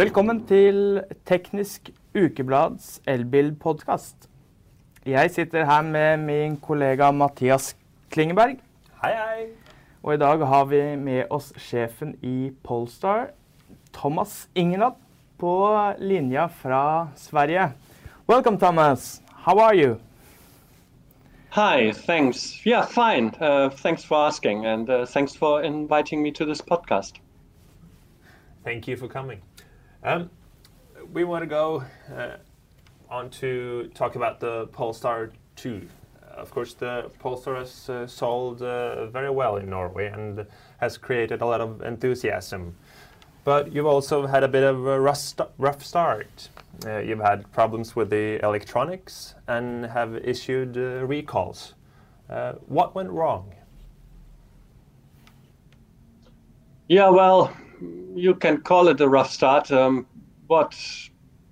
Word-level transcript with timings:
Velkommen 0.00 0.38
til 0.48 1.02
Teknisk 1.28 1.90
Ukeblads 2.16 3.02
elbilpodkast. 3.06 4.30
Jeg 5.04 5.30
sitter 5.30 5.66
her 5.68 5.82
med 5.82 6.16
min 6.16 6.54
kollega 6.56 7.10
Mathias 7.10 7.76
Klingeberg. 8.10 8.54
Hei, 9.02 9.10
hei. 9.12 9.42
Og 10.02 10.14
i 10.14 10.20
dag 10.22 10.46
har 10.46 10.64
vi 10.70 10.80
med 10.96 11.24
oss 11.30 11.52
sjefen 11.60 12.14
i 12.22 12.48
Polestar, 12.64 13.26
Thomas 13.92 14.48
Ingenad, 14.54 14.96
på 15.38 15.52
linja 15.98 16.46
fra 16.46 17.08
Sverige. 17.16 17.72
Welcome, 18.28 18.58
Thomas. 18.58 19.22
How 19.44 19.58
are 19.58 19.76
you? 19.76 19.98
Hi, 21.50 21.92
thanks. 21.92 22.66
Yeah, 22.66 22.86
fine. 22.86 23.34
Uh, 23.40 23.68
thanks 23.68 24.04
for 24.04 24.16
asking, 24.26 24.64
and 24.64 24.88
uh, 24.88 25.04
thanks 25.04 25.36
for 25.36 25.60
inviting 25.60 26.22
me 26.22 26.32
to 26.32 26.46
this 26.46 26.62
podcast. 26.62 27.20
Thank 28.64 28.88
you 28.88 28.96
for 28.96 29.08
coming. 29.08 29.42
Um, 30.02 30.30
we 31.12 31.24
want 31.24 31.42
to 31.42 31.46
go 31.46 31.84
uh, 32.14 32.36
on 33.10 33.28
to 33.30 33.90
talk 33.94 34.16
about 34.16 34.40
the 34.40 34.66
Polestar 34.68 35.30
2. 35.56 35.86
Of 36.22 36.50
course, 36.50 36.72
the 36.72 37.10
Polestar 37.18 37.56
has 37.56 37.90
uh, 37.90 38.06
sold 38.06 38.62
uh, 38.62 39.06
very 39.06 39.28
well 39.28 39.56
in 39.56 39.68
Norway 39.68 40.06
and 40.06 40.46
has 40.78 40.96
created 40.96 41.42
a 41.42 41.46
lot 41.46 41.60
of 41.60 41.82
enthusiasm. 41.82 42.74
But 43.44 43.72
you've 43.72 43.86
also 43.86 44.26
had 44.26 44.42
a 44.42 44.48
bit 44.48 44.62
of 44.62 44.86
a 44.86 44.98
rough, 44.98 45.18
st 45.18 45.48
rough 45.58 45.84
start. 45.84 46.48
Uh, 46.86 46.98
you've 46.98 47.20
had 47.20 47.50
problems 47.52 47.94
with 47.94 48.08
the 48.08 48.42
electronics 48.42 49.34
and 49.48 49.84
have 49.84 50.16
issued 50.16 50.78
uh, 50.78 51.04
recalls. 51.04 51.74
Uh, 52.30 52.52
what 52.68 52.94
went 52.94 53.10
wrong? 53.10 53.52
Yeah, 56.88 57.10
well, 57.10 57.52
you 58.14 58.34
can 58.34 58.60
call 58.60 58.88
it 58.88 59.00
a 59.00 59.08
rough 59.08 59.30
start. 59.30 59.70
Um, 59.70 60.06
what 60.46 60.76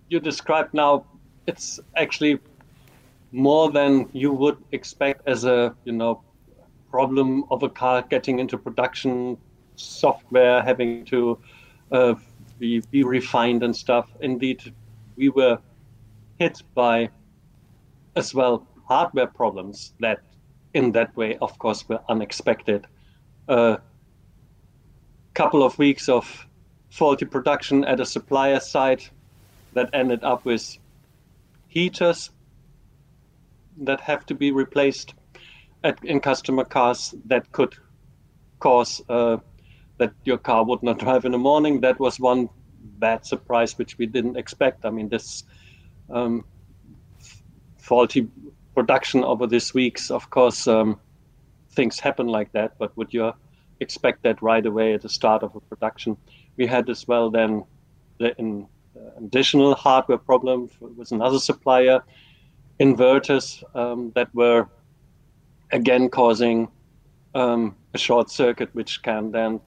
you 0.08 0.20
described 0.20 0.74
now, 0.74 1.04
it's 1.46 1.80
actually 1.96 2.38
more 3.32 3.70
than 3.70 4.08
you 4.12 4.32
would 4.32 4.56
expect 4.72 5.26
as 5.28 5.44
a 5.44 5.74
you 5.84 5.92
know 5.92 6.22
problem 6.90 7.44
of 7.50 7.62
a 7.62 7.68
car 7.68 8.02
getting 8.02 8.38
into 8.38 8.56
production, 8.56 9.36
software 9.76 10.62
having 10.62 11.04
to 11.06 11.38
uh, 11.92 12.14
be, 12.58 12.80
be 12.90 13.02
refined 13.02 13.62
and 13.62 13.76
stuff. 13.76 14.08
Indeed, 14.20 14.72
we 15.16 15.28
were 15.28 15.58
hit 16.38 16.62
by 16.74 17.10
as 18.16 18.34
well 18.34 18.66
hardware 18.86 19.26
problems 19.26 19.92
that 20.00 20.20
in 20.74 20.92
that 20.92 21.14
way 21.16 21.36
of 21.38 21.58
course 21.58 21.88
were 21.88 22.00
unexpected 22.08 22.86
uh, 23.48 23.76
couple 25.34 25.62
of 25.62 25.78
weeks 25.78 26.08
of 26.08 26.46
faulty 26.90 27.24
production 27.24 27.84
at 27.84 28.00
a 28.00 28.06
supplier 28.06 28.60
site 28.60 29.10
that 29.74 29.90
ended 29.92 30.24
up 30.24 30.44
with 30.44 30.78
heaters 31.68 32.30
that 33.76 34.00
have 34.00 34.26
to 34.26 34.34
be 34.34 34.50
replaced 34.50 35.14
at, 35.84 36.02
in 36.04 36.20
customer 36.20 36.64
cars 36.64 37.14
that 37.26 37.50
could 37.52 37.76
cause 38.58 39.02
uh, 39.08 39.36
that 39.98 40.12
your 40.24 40.38
car 40.38 40.64
would 40.64 40.82
not 40.82 40.98
drive 41.04 41.24
in 41.24 41.32
the 41.32 41.38
morning. 41.38 41.80
That 41.80 42.00
was 42.00 42.18
one 42.18 42.48
bad 42.80 43.24
surprise 43.24 43.78
which 43.78 43.98
we 43.98 44.06
didn't 44.06 44.36
expect. 44.36 44.84
I 44.84 44.90
mean, 44.90 45.08
this 45.08 45.44
um, 46.10 46.44
faulty 47.76 48.28
production 48.74 49.24
over 49.24 49.46
these 49.46 49.74
weeks, 49.74 50.10
of 50.10 50.30
course, 50.30 50.66
um, 50.66 51.00
things 51.72 52.00
happen 52.00 52.26
like 52.26 52.52
that. 52.52 52.78
But 52.78 52.96
would 52.96 53.12
you 53.12 53.32
expect 53.80 54.22
that 54.22 54.42
right 54.42 54.64
away 54.64 54.94
at 54.94 55.02
the 55.02 55.08
start 55.08 55.42
of 55.42 55.54
a 55.54 55.60
production? 55.60 56.16
We 56.56 56.66
had 56.66 56.88
as 56.90 57.06
well 57.06 57.30
then 57.30 57.64
the 58.18 58.36
in, 58.38 58.66
uh, 58.96 59.10
additional 59.18 59.74
hardware 59.74 60.18
problem 60.18 60.70
with 60.80 61.12
another 61.12 61.38
supplier, 61.38 62.02
inverters 62.80 63.62
um, 63.76 64.12
that 64.14 64.34
were 64.34 64.68
again 65.72 66.08
causing 66.08 66.68
um, 67.34 67.76
a 67.94 67.98
short 67.98 68.30
circuit, 68.30 68.70
which 68.72 69.02
can 69.02 69.30
then 69.30 69.60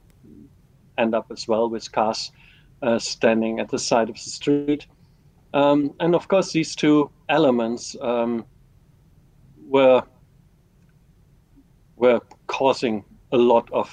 end 0.97 1.15
up 1.15 1.27
as 1.31 1.47
well 1.47 1.69
with 1.69 1.91
cars 1.91 2.31
uh, 2.81 2.99
standing 2.99 3.59
at 3.59 3.69
the 3.69 3.79
side 3.79 4.09
of 4.09 4.15
the 4.15 4.29
street. 4.29 4.87
Um, 5.53 5.93
and 5.99 6.15
of 6.15 6.27
course, 6.27 6.51
these 6.51 6.75
two 6.75 7.09
elements 7.29 7.95
um, 8.01 8.45
were 9.67 10.03
were 11.97 12.21
causing 12.47 13.05
a 13.31 13.37
lot 13.37 13.69
of 13.71 13.89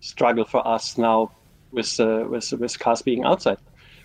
struggle 0.00 0.44
for 0.44 0.66
us 0.66 0.98
now 0.98 1.30
with 1.70 2.00
uh, 2.00 2.24
with, 2.28 2.52
with 2.52 2.78
cars 2.78 3.02
being 3.02 3.24
outside. 3.24 3.58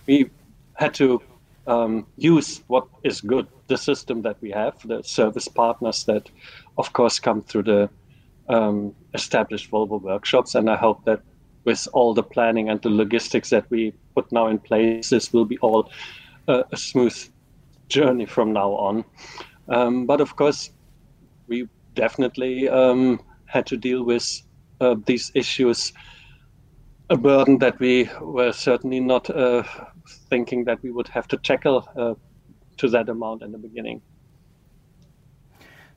We 0.07 0.29
had 0.73 0.93
to 0.95 1.21
um, 1.67 2.07
use 2.17 2.61
what 2.67 2.87
is 3.03 3.21
good, 3.21 3.47
the 3.67 3.77
system 3.77 4.21
that 4.21 4.37
we 4.41 4.51
have, 4.51 4.75
the 4.87 5.03
service 5.03 5.47
partners 5.47 6.05
that, 6.05 6.29
of 6.77 6.93
course, 6.93 7.19
come 7.19 7.41
through 7.41 7.63
the 7.63 7.89
um, 8.47 8.95
established 9.13 9.69
Volvo 9.69 10.01
workshops, 10.01 10.55
and 10.55 10.69
I 10.69 10.77
hope 10.77 11.03
that 11.05 11.21
with 11.65 11.87
all 11.91 12.13
the 12.13 12.23
planning 12.23 12.69
and 12.69 12.81
the 12.81 12.89
logistics 12.89 13.49
that 13.49 13.69
we 13.69 13.93
put 14.15 14.31
now 14.31 14.47
in 14.47 14.59
place, 14.59 15.09
this 15.09 15.33
will 15.33 15.43
be 15.43 15.57
all 15.57 15.91
uh, 16.47 16.63
a 16.71 16.77
smooth 16.77 17.17
journey 17.89 18.25
from 18.25 18.53
now 18.53 18.71
on. 18.71 19.03
Um, 19.67 20.05
but 20.05 20.21
of 20.21 20.37
course, 20.37 20.71
we 21.47 21.67
definitely 21.95 22.69
um, 22.69 23.19
had 23.45 23.65
to 23.65 23.75
deal 23.75 24.03
with 24.03 24.41
uh, 24.79 24.95
these 25.05 25.31
issues, 25.35 25.93
a 27.09 27.17
burden 27.17 27.57
that 27.59 27.79
we 27.79 28.09
were 28.21 28.51
certainly 28.51 28.99
not 28.99 29.29
uh, 29.29 29.63
thinking 30.29 30.63
that 30.65 30.81
we 30.83 30.91
would 30.91 31.07
have 31.07 31.27
to 31.29 31.37
tackle 31.37 31.87
uh, 31.95 32.13
to 32.77 32.89
that 32.89 33.09
amount 33.09 33.41
in 33.41 33.51
the 33.51 33.57
beginning. 33.57 34.01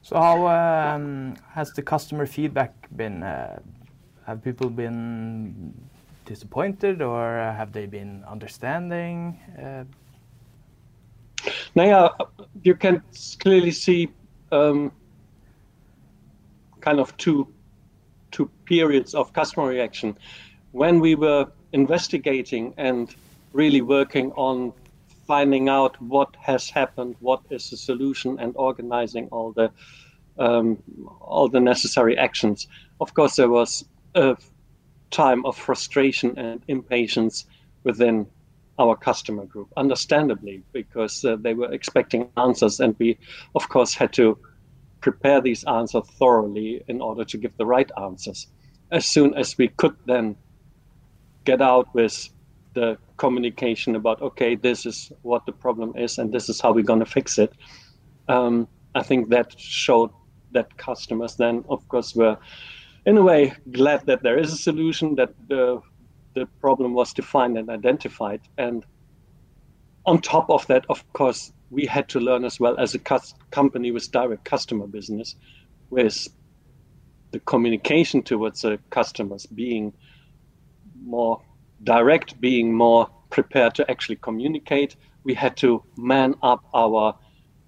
So, 0.02 0.16
how 0.16 0.46
um, 0.46 1.36
has 1.52 1.72
the 1.72 1.82
customer 1.82 2.26
feedback 2.26 2.72
been? 2.96 3.22
Uh, 3.22 3.60
have 4.26 4.42
people 4.44 4.70
been 4.70 5.74
disappointed 6.24 7.02
or 7.02 7.36
have 7.56 7.72
they 7.72 7.86
been 7.86 8.24
understanding? 8.24 9.38
Uh... 9.58 9.84
Now, 11.74 11.84
yeah, 11.84 12.08
you 12.62 12.76
can 12.76 13.02
clearly 13.40 13.72
see 13.72 14.08
um, 14.52 14.92
kind 16.80 17.00
of 17.00 17.16
two 17.16 17.48
two 18.30 18.50
periods 18.64 19.14
of 19.14 19.32
customer 19.32 19.66
reaction. 19.66 20.16
When 20.72 21.00
we 21.00 21.14
were 21.14 21.46
investigating 21.72 22.74
and 22.76 23.14
really 23.52 23.80
working 23.80 24.32
on 24.32 24.72
finding 25.26 25.68
out 25.68 26.00
what 26.00 26.34
has 26.40 26.70
happened, 26.70 27.14
what 27.20 27.40
is 27.50 27.70
the 27.70 27.76
solution, 27.76 28.38
and 28.40 28.52
organizing 28.56 29.28
all 29.28 29.52
the 29.52 29.70
um, 30.38 30.82
all 31.20 31.48
the 31.48 31.60
necessary 31.60 32.16
actions. 32.16 32.66
Of 33.00 33.14
course, 33.14 33.36
there 33.36 33.48
was 33.48 33.84
a 34.14 34.36
time 35.10 35.44
of 35.44 35.56
frustration 35.56 36.38
and 36.38 36.62
impatience 36.68 37.46
within 37.84 38.26
our 38.78 38.96
customer 38.96 39.44
group, 39.44 39.68
understandably, 39.76 40.62
because 40.72 41.24
uh, 41.24 41.36
they 41.36 41.54
were 41.54 41.72
expecting 41.72 42.30
answers, 42.36 42.80
and 42.80 42.96
we, 42.98 43.18
of 43.54 43.68
course, 43.68 43.92
had 43.94 44.12
to 44.14 44.38
prepare 45.00 45.40
these 45.40 45.64
answers 45.64 46.04
thoroughly 46.18 46.82
in 46.88 47.00
order 47.00 47.24
to 47.24 47.38
give 47.38 47.56
the 47.56 47.66
right 47.66 47.90
answers. 48.00 48.48
As 48.90 49.06
soon 49.06 49.34
as 49.34 49.56
we 49.56 49.68
could 49.68 49.96
then 50.06 50.36
get 51.44 51.62
out 51.62 51.94
with 51.94 52.28
the 52.74 52.98
communication 53.16 53.96
about, 53.96 54.20
okay, 54.22 54.54
this 54.54 54.86
is 54.86 55.12
what 55.22 55.46
the 55.46 55.52
problem 55.52 55.92
is, 55.96 56.18
and 56.18 56.32
this 56.32 56.48
is 56.48 56.60
how 56.60 56.72
we're 56.72 56.84
going 56.84 57.00
to 57.00 57.06
fix 57.06 57.38
it, 57.38 57.52
um, 58.28 58.68
I 58.94 59.02
think 59.02 59.28
that 59.30 59.58
showed 59.58 60.10
that 60.52 60.76
customers 60.76 61.36
then, 61.36 61.64
of 61.68 61.86
course, 61.88 62.14
were 62.14 62.36
in 63.06 63.16
a 63.16 63.22
way 63.22 63.52
glad 63.72 64.06
that 64.06 64.22
there 64.22 64.38
is 64.38 64.52
a 64.52 64.56
solution 64.56 65.14
that 65.14 65.34
the 65.48 65.80
the 66.34 66.46
problem 66.60 66.94
was 66.94 67.12
defined 67.12 67.58
and 67.58 67.68
identified 67.70 68.40
and 68.56 68.84
on 70.06 70.20
top 70.20 70.48
of 70.50 70.66
that 70.68 70.84
of 70.88 71.00
course 71.12 71.52
we 71.70 71.86
had 71.86 72.08
to 72.08 72.20
learn 72.20 72.44
as 72.44 72.58
well 72.60 72.78
as 72.78 72.94
a 72.94 72.98
company 73.50 73.90
with 73.90 74.10
direct 74.10 74.44
customer 74.44 74.86
business 74.86 75.36
with 75.90 76.28
the 77.30 77.40
communication 77.40 78.22
towards 78.22 78.62
the 78.62 78.78
customers 78.90 79.46
being 79.46 79.92
more 81.02 81.40
direct 81.84 82.40
being 82.40 82.74
more 82.74 83.08
prepared 83.30 83.74
to 83.74 83.88
actually 83.90 84.16
communicate 84.16 84.96
we 85.24 85.34
had 85.34 85.56
to 85.56 85.82
man 85.96 86.34
up 86.42 86.64
our 86.74 87.14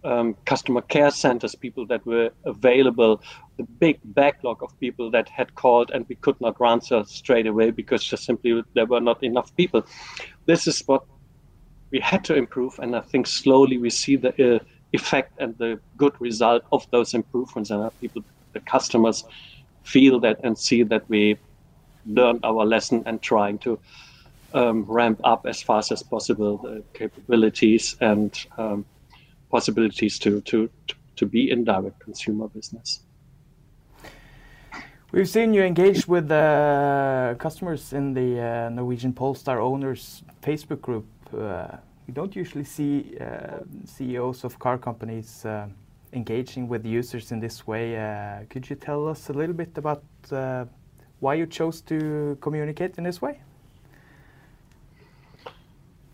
um, 0.04 0.34
customer 0.44 0.80
care 0.82 1.10
centers, 1.10 1.54
people 1.54 1.86
that 1.86 2.04
were 2.06 2.30
available, 2.44 3.22
the 3.56 3.64
big 3.64 4.00
backlog 4.04 4.62
of 4.62 4.78
people 4.80 5.10
that 5.10 5.28
had 5.28 5.54
called 5.54 5.90
and 5.92 6.06
we 6.08 6.16
could 6.16 6.40
not 6.40 6.60
answer 6.60 7.04
straight 7.04 7.46
away 7.46 7.70
because 7.70 8.02
just 8.02 8.24
simply 8.24 8.62
there 8.74 8.86
were 8.86 9.00
not 9.00 9.22
enough 9.22 9.54
people. 9.56 9.86
This 10.46 10.66
is 10.66 10.80
what 10.86 11.04
we 11.92 12.00
had 12.00 12.24
to 12.24 12.34
improve, 12.34 12.78
and 12.78 12.96
I 12.96 13.00
think 13.00 13.26
slowly 13.26 13.78
we 13.78 13.90
see 13.90 14.16
the 14.16 14.56
uh, 14.56 14.58
effect 14.92 15.38
and 15.38 15.56
the 15.58 15.78
good 15.96 16.14
result 16.20 16.64
of 16.72 16.86
those 16.90 17.14
improvements, 17.14 17.70
and 17.70 18.00
people, 18.00 18.24
the 18.54 18.60
customers, 18.60 19.24
feel 19.84 20.18
that 20.20 20.40
and 20.42 20.56
see 20.58 20.82
that 20.84 21.08
we 21.08 21.36
learned 22.06 22.40
our 22.44 22.64
lesson 22.64 23.02
and 23.06 23.20
trying 23.20 23.58
to 23.58 23.78
um, 24.54 24.84
ramp 24.84 25.20
up 25.24 25.46
as 25.46 25.62
fast 25.62 25.92
as 25.92 26.02
possible 26.02 26.58
the 26.58 26.82
capabilities 26.94 27.96
and 28.00 28.46
um, 28.58 28.84
possibilities 29.50 30.18
to, 30.18 30.40
to, 30.42 30.68
to 31.16 31.26
be 31.26 31.50
in 31.50 31.64
direct 31.64 31.98
consumer 32.00 32.48
business. 32.48 33.02
We've 35.10 35.28
seen 35.28 35.52
you 35.52 35.62
engage 35.62 36.08
with 36.08 36.30
uh, 36.30 37.34
customers 37.38 37.92
in 37.92 38.14
the 38.14 38.40
uh, 38.40 38.68
Norwegian 38.70 39.12
Polestar 39.12 39.60
owners 39.60 40.22
Facebook 40.42 40.80
group. 40.80 41.04
Uh, 41.34 41.76
you 42.06 42.14
don't 42.14 42.34
usually 42.34 42.64
see 42.64 43.16
uh, 43.20 43.58
CEOs 43.84 44.44
of 44.44 44.58
car 44.58 44.78
companies 44.78 45.44
uh, 45.44 45.66
engaging 46.12 46.68
with 46.68 46.84
users 46.84 47.32
in 47.32 47.40
this 47.40 47.66
way. 47.66 47.96
Uh, 47.96 48.44
could 48.50 48.68
you 48.68 48.76
tell 48.76 49.08
us 49.08 49.28
a 49.28 49.32
little 49.32 49.54
bit 49.54 49.76
about 49.78 50.02
why 51.20 51.34
you 51.34 51.46
chose 51.46 51.80
to 51.82 52.36
communicate 52.40 52.98
in 52.98 53.04
this 53.04 53.22
way? 53.22 53.40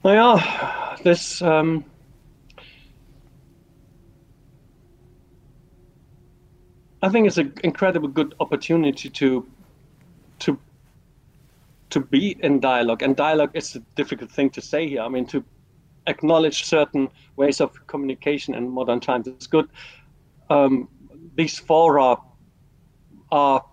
Yeah, 0.05 0.97
this 1.03 1.43
um, 1.43 1.85
I 7.03 7.09
think 7.09 7.27
it's 7.27 7.39
an 7.39 7.53
incredibly 7.63 8.11
good 8.11 8.35
opportunity 8.41 9.09
to 9.11 9.47
to 10.41 10.59
to 11.91 12.01
be 12.01 12.37
in 12.43 12.61
dialogue, 12.61 13.03
and 13.03 13.17
dialogue 13.17 13.51
is 13.55 13.77
a 13.77 13.81
difficult 13.97 14.31
thing 14.31 14.51
to 14.51 14.61
say 14.61 14.89
here. 14.89 15.03
I 15.03 15.09
mean, 15.09 15.27
to 15.27 15.45
acknowledge 16.07 16.65
certain 16.65 17.09
ways 17.37 17.61
of 17.61 17.87
communication 17.87 18.55
in 18.55 18.69
modern 18.69 19.01
times 19.01 19.29
is 19.29 19.47
good. 19.47 19.69
Um, 20.51 20.89
these 21.37 21.59
fora 21.59 22.17
are 23.31 23.65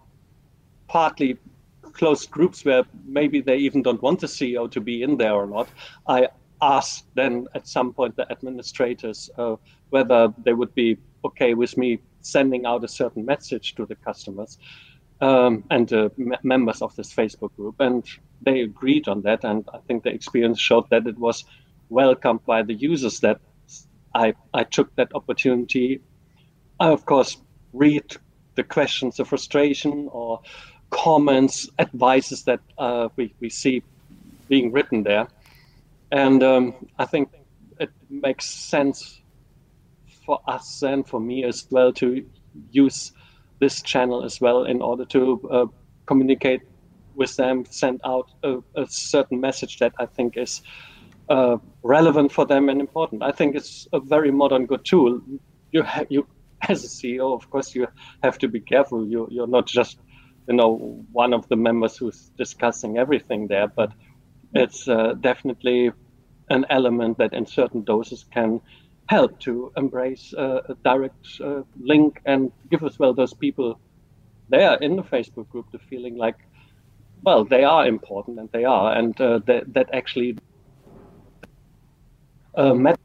partly 0.87 1.37
closed 1.93 2.29
groups 2.29 2.65
where 2.65 2.83
maybe 3.05 3.41
they 3.41 3.57
even 3.57 3.81
don't 3.81 4.01
want 4.01 4.19
the 4.19 4.27
CEO 4.27 4.69
to 4.69 4.81
be 4.81 5.01
in 5.01 5.17
there 5.17 5.33
or 5.33 5.47
not. 5.47 5.69
I 6.07 6.27
asked 6.61 7.05
then 7.15 7.47
at 7.55 7.67
some 7.67 7.93
point 7.93 8.15
the 8.15 8.29
administrators 8.31 9.29
uh, 9.37 9.55
whether 9.89 10.33
they 10.43 10.53
would 10.53 10.73
be 10.75 10.97
okay 11.23 11.53
with 11.53 11.77
me 11.77 11.99
sending 12.21 12.65
out 12.65 12.83
a 12.83 12.87
certain 12.87 13.25
message 13.25 13.75
to 13.75 13.85
the 13.85 13.95
customers 13.95 14.57
um, 15.21 15.63
and 15.69 15.91
uh, 15.93 16.09
m- 16.19 16.35
members 16.43 16.81
of 16.81 16.95
this 16.95 17.13
Facebook 17.13 17.55
group. 17.55 17.75
And 17.79 18.03
they 18.41 18.61
agreed 18.61 19.07
on 19.07 19.21
that. 19.21 19.43
And 19.43 19.67
I 19.73 19.79
think 19.87 20.03
the 20.03 20.09
experience 20.09 20.59
showed 20.59 20.89
that 20.89 21.07
it 21.07 21.17
was 21.17 21.45
welcomed 21.89 22.45
by 22.45 22.63
the 22.63 22.73
users 22.73 23.19
that 23.21 23.39
I, 24.13 24.33
I 24.53 24.63
took 24.63 24.95
that 24.95 25.13
opportunity. 25.13 26.01
I, 26.79 26.89
of 26.89 27.05
course, 27.05 27.37
read 27.73 28.15
the 28.55 28.63
questions 28.63 29.19
of 29.19 29.27
frustration 29.27 30.09
or 30.11 30.41
comments, 30.89 31.69
advices 31.79 32.43
that 32.43 32.61
uh, 32.77 33.09
we, 33.15 33.33
we 33.39 33.49
see 33.49 33.83
being 34.47 34.71
written 34.71 35.03
there. 35.03 35.27
And 36.11 36.41
um, 36.43 36.75
I 36.97 37.05
think 37.05 37.29
it 37.79 37.89
makes 38.09 38.45
sense 38.45 39.19
for 40.25 40.39
us 40.47 40.81
and 40.81 41.07
for 41.07 41.19
me 41.19 41.43
as 41.43 41.67
well 41.69 41.91
to 41.93 42.25
use 42.71 43.11
this 43.59 43.81
channel 43.81 44.23
as 44.23 44.41
well 44.41 44.63
in 44.63 44.81
order 44.81 45.05
to 45.05 45.49
uh, 45.51 45.65
communicate 46.05 46.61
with 47.15 47.35
them, 47.37 47.65
send 47.65 48.01
out 48.03 48.29
a, 48.43 48.57
a, 48.75 48.85
certain 48.87 49.39
message 49.39 49.79
that 49.79 49.93
I 49.97 50.05
think 50.05 50.37
is 50.37 50.61
uh, 51.29 51.57
relevant 51.81 52.31
for 52.31 52.45
them 52.45 52.69
and 52.69 52.81
important. 52.81 53.23
I 53.23 53.31
think 53.31 53.55
it's 53.55 53.87
a 53.93 53.99
very 53.99 54.31
modern, 54.31 54.65
good 54.65 54.83
tool. 54.83 55.21
You 55.71 55.83
have 55.83 56.07
you 56.09 56.27
as 56.69 56.83
a 56.83 56.87
CEO, 56.87 57.33
of 57.33 57.49
course, 57.49 57.75
you 57.75 57.87
have 58.23 58.37
to 58.39 58.47
be 58.47 58.59
careful. 58.59 59.07
You 59.07 59.27
you're 59.31 59.47
not 59.47 59.65
just 59.65 59.97
you 60.47 60.55
know 60.55 61.05
one 61.11 61.33
of 61.33 61.47
the 61.47 61.55
members 61.55 61.97
who's 61.97 62.31
discussing 62.37 62.97
everything 62.97 63.47
there, 63.47 63.67
but 63.67 63.91
it's 64.53 64.87
uh, 64.87 65.13
definitely 65.19 65.91
an 66.49 66.65
element 66.69 67.17
that 67.17 67.33
in 67.33 67.45
certain 67.45 67.83
doses 67.83 68.25
can 68.31 68.61
help 69.07 69.39
to 69.39 69.71
embrace 69.77 70.33
uh, 70.33 70.61
a 70.69 70.75
direct 70.83 71.27
uh, 71.41 71.61
link 71.79 72.21
and 72.25 72.51
give 72.71 72.83
as 72.83 72.97
well 72.97 73.13
those 73.13 73.33
people 73.33 73.79
there 74.49 74.75
in 74.75 74.95
the 74.95 75.03
Facebook 75.03 75.49
group 75.49 75.71
the 75.71 75.79
feeling 75.79 76.17
like, 76.17 76.35
well, 77.23 77.43
they 77.43 77.63
are 77.63 77.87
important 77.87 78.39
and 78.39 78.49
they 78.51 78.63
are, 78.65 78.95
and 78.95 79.19
uh, 79.21 79.39
that, 79.45 79.73
that 79.73 79.89
actually 79.93 80.37
uh, 82.55 82.73
met. 82.73 82.99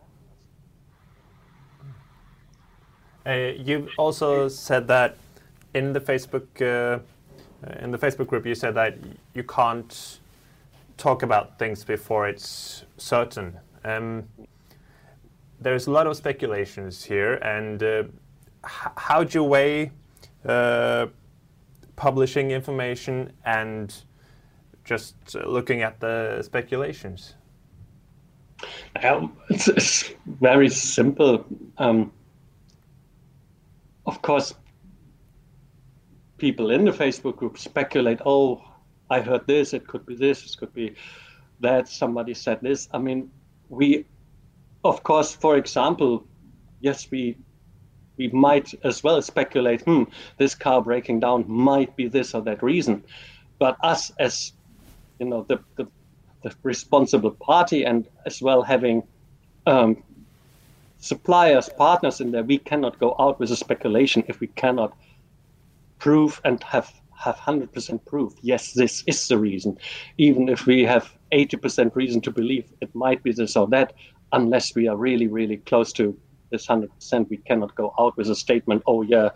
Uh, 3.26 3.52
you 3.56 3.88
also 3.99 4.49
said 4.49 4.88
that 4.88 5.17
in 5.75 5.93
the 5.93 6.00
Facebook 6.00 7.02
in 7.81 7.91
the 7.91 7.99
Facebook 7.99 8.26
group, 8.26 8.47
you 8.47 8.55
said 8.55 8.75
that 8.75 8.97
you 9.35 9.43
can't 9.43 10.19
talk 10.97 11.23
about 11.23 11.58
things 11.58 11.85
before 11.85 12.26
it's 12.26 12.85
certain. 12.97 13.58
Um, 13.85 14.25
there's 15.61 15.87
a 15.87 15.91
lot 15.91 16.07
of 16.07 16.17
speculations 16.17 17.05
here, 17.05 17.35
and 17.35 17.83
uh, 17.83 18.05
how 18.65 19.23
do 19.25 19.39
you 19.39 19.45
weigh 19.45 19.93
uh, 20.47 21.07
publishing 21.97 22.51
information 22.51 23.33
and 23.45 23.95
just 24.85 25.15
looking 25.35 25.83
at 25.83 26.01
the 26.01 26.43
speculations? 26.43 27.35
Um, 29.03 29.37
it's, 29.51 29.69
it's, 29.69 30.15
very 30.27 30.69
simple. 30.69 31.45
Um, 31.79 32.12
of 34.07 34.21
course, 34.23 34.55
people 36.39 36.71
in 36.71 36.85
the 36.85 36.91
Facebook 36.91 37.37
group 37.37 37.59
speculate, 37.59 38.21
oh, 38.25 38.62
I 39.11 39.21
heard 39.21 39.47
this, 39.47 39.75
it 39.75 39.87
could 39.87 40.07
be 40.07 40.15
this, 40.15 40.45
it 40.45 40.59
could 40.59 40.75
be 40.75 40.95
that, 41.61 41.89
somebody 41.89 42.35
said 42.35 42.61
this. 42.61 42.89
I 42.93 42.99
mean, 42.99 43.31
we 43.69 44.07
of 44.85 45.03
course, 45.03 45.35
for 45.35 45.56
example, 45.56 46.25
yes, 46.81 47.11
we 47.11 47.37
we 48.17 48.29
might 48.29 48.75
as 48.85 49.03
well 49.03 49.23
speculate, 49.23 49.81
hmm, 49.82 50.03
this 50.37 50.55
car 50.55 50.82
breaking 50.82 51.21
down 51.21 51.43
might 51.49 51.97
be 51.97 52.06
this 52.06 52.35
or 52.35 52.43
that 52.43 52.62
reason. 52.62 53.03
But 53.59 53.77
us 53.82 54.12
as 54.19 54.53
you 55.19 55.27
know 55.27 55.44
the 55.49 55.59
the, 55.77 55.87
the 56.43 56.55
responsible 56.62 57.32
party 57.32 57.85
and 57.85 58.06
as 58.27 58.43
well 58.43 58.62
having 58.62 59.03
um, 59.67 60.03
suppliers, 60.99 61.69
partners 61.76 62.21
in 62.21 62.31
there, 62.31 62.43
we 62.43 62.59
cannot 62.59 62.99
go 62.99 63.15
out 63.19 63.41
with 63.41 63.50
a 63.50 63.56
speculation 63.56 64.25
if 64.29 64.41
we 64.41 64.47
cannot 64.49 64.97
prove 65.99 66.41
and 66.44 66.62
have 66.62 66.93
have 67.21 67.37
100% 67.37 68.05
proof. 68.06 68.33
Yes, 68.41 68.73
this 68.73 69.04
is 69.07 69.28
the 69.28 69.37
reason. 69.37 69.76
Even 70.16 70.49
if 70.49 70.64
we 70.64 70.85
have 70.85 71.12
80% 71.33 71.95
reason 71.95 72.23
to 72.23 72.31
believe 72.31 72.73
it 72.81 72.95
might 72.95 73.23
be 73.23 73.31
this 73.31 73.57
or 73.57 73.66
that, 73.69 73.93
unless 74.32 74.75
we 74.75 74.88
are 74.88 74.96
really, 74.96 75.26
really 75.26 75.58
close 75.58 75.92
to 75.94 76.16
this 76.50 76.66
100%, 76.66 77.28
we 77.28 77.37
cannot 77.38 77.75
go 77.75 77.94
out 77.99 78.16
with 78.16 78.28
a 78.30 78.34
statement, 78.34 78.82
oh, 78.87 79.02
yeah, 79.02 79.30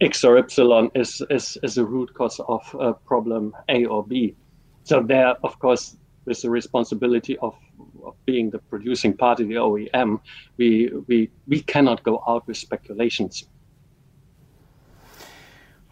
X 0.00 0.24
or 0.24 0.34
Y 0.34 0.90
is, 0.94 1.22
is, 1.30 1.56
is 1.62 1.78
a 1.78 1.84
root 1.84 2.12
cause 2.14 2.40
of 2.48 2.62
a 2.78 2.92
problem 2.92 3.54
A 3.68 3.86
or 3.86 4.04
B. 4.04 4.34
So 4.82 5.02
there, 5.02 5.34
of 5.42 5.58
course, 5.58 5.96
with 6.24 6.40
the 6.42 6.50
responsibility 6.50 7.38
of, 7.38 7.54
of 8.04 8.14
being 8.26 8.50
the 8.50 8.58
producing 8.58 9.16
party, 9.16 9.44
the 9.44 9.54
OEM, 9.54 10.20
we, 10.56 10.90
we, 11.06 11.30
we 11.46 11.60
cannot 11.62 12.02
go 12.02 12.22
out 12.26 12.46
with 12.46 12.56
speculations. 12.56 13.46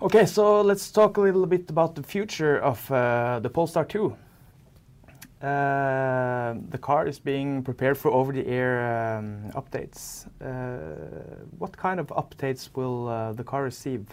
Okay, 0.03 0.27
so 0.27 0.63
let's 0.63 0.91
talk 0.91 1.17
a 1.17 1.21
little 1.21 1.47
bit 1.47 1.71
about 1.71 1.95
the 1.95 2.03
future 2.03 2.59
of 2.59 2.91
uh, 2.91 3.39
the 3.41 3.49
Polestar 3.49 3.85
2. 3.85 4.17
Uh, 5.43 6.55
the 6.69 6.79
car 6.79 7.05
is 7.09 7.19
being 7.19 7.65
prepared 7.65 7.99
for 7.99 8.13
over-the-air 8.13 9.19
um, 9.19 9.51
updates. 9.57 10.27
Uh, 10.41 11.45
what 11.59 11.77
kind 11.77 11.99
of 11.99 12.07
updates 12.09 12.71
will 12.77 13.09
uh, 13.09 13.33
the 13.33 13.43
car 13.43 13.65
receive? 13.65 14.07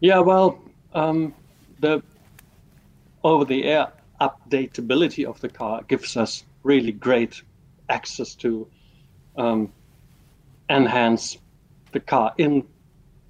Yeah, 0.00 0.20
well, 0.20 0.58
um, 0.94 1.34
the 1.80 2.02
over-the-air 3.22 3.92
updatability 4.18 5.26
of 5.26 5.38
the 5.40 5.50
car 5.50 5.82
gives 5.82 6.16
us 6.16 6.44
really 6.62 6.92
great 6.92 7.42
access 7.90 8.34
to 8.36 8.66
um, 9.36 9.70
enhance 10.70 11.36
the 11.92 12.00
car 12.00 12.32
in 12.38 12.66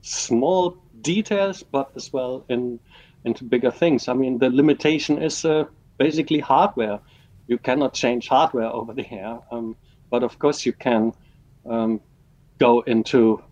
small 0.02 0.76
details, 1.00 1.64
but 1.64 1.90
as 1.96 2.12
well 2.12 2.44
in 2.48 2.78
into 3.24 3.44
bigger 3.44 3.70
things. 3.70 4.08
I 4.08 4.14
mean, 4.14 4.38
the 4.38 4.50
limitation 4.50 5.22
is 5.22 5.44
uh, 5.44 5.64
basically 5.98 6.40
hardware. 6.40 7.00
You 7.46 7.58
cannot 7.58 7.94
change 7.94 8.28
hardware 8.28 8.68
over 8.68 8.92
the 8.92 9.10
air, 9.12 9.38
um, 9.50 9.76
but 10.10 10.22
of 10.22 10.38
course 10.38 10.66
you 10.66 10.72
can 10.72 11.12
um, 11.68 12.00
go 12.58 12.80
into 12.80 13.42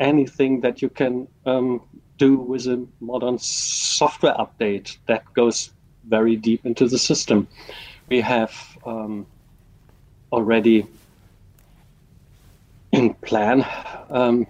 anything 0.00 0.60
that 0.60 0.82
you 0.82 0.88
can 0.88 1.28
um, 1.46 1.80
do 2.18 2.36
with 2.36 2.66
a 2.66 2.86
modern 3.00 3.38
software 3.38 4.34
update 4.34 4.96
that 5.06 5.24
goes 5.34 5.72
very 6.08 6.36
deep 6.36 6.66
into 6.66 6.88
the 6.88 6.98
system. 6.98 7.46
We 8.08 8.20
have 8.20 8.52
um, 8.84 9.26
already 10.32 10.86
in 12.90 13.14
plan 13.14 13.64
um, 14.10 14.46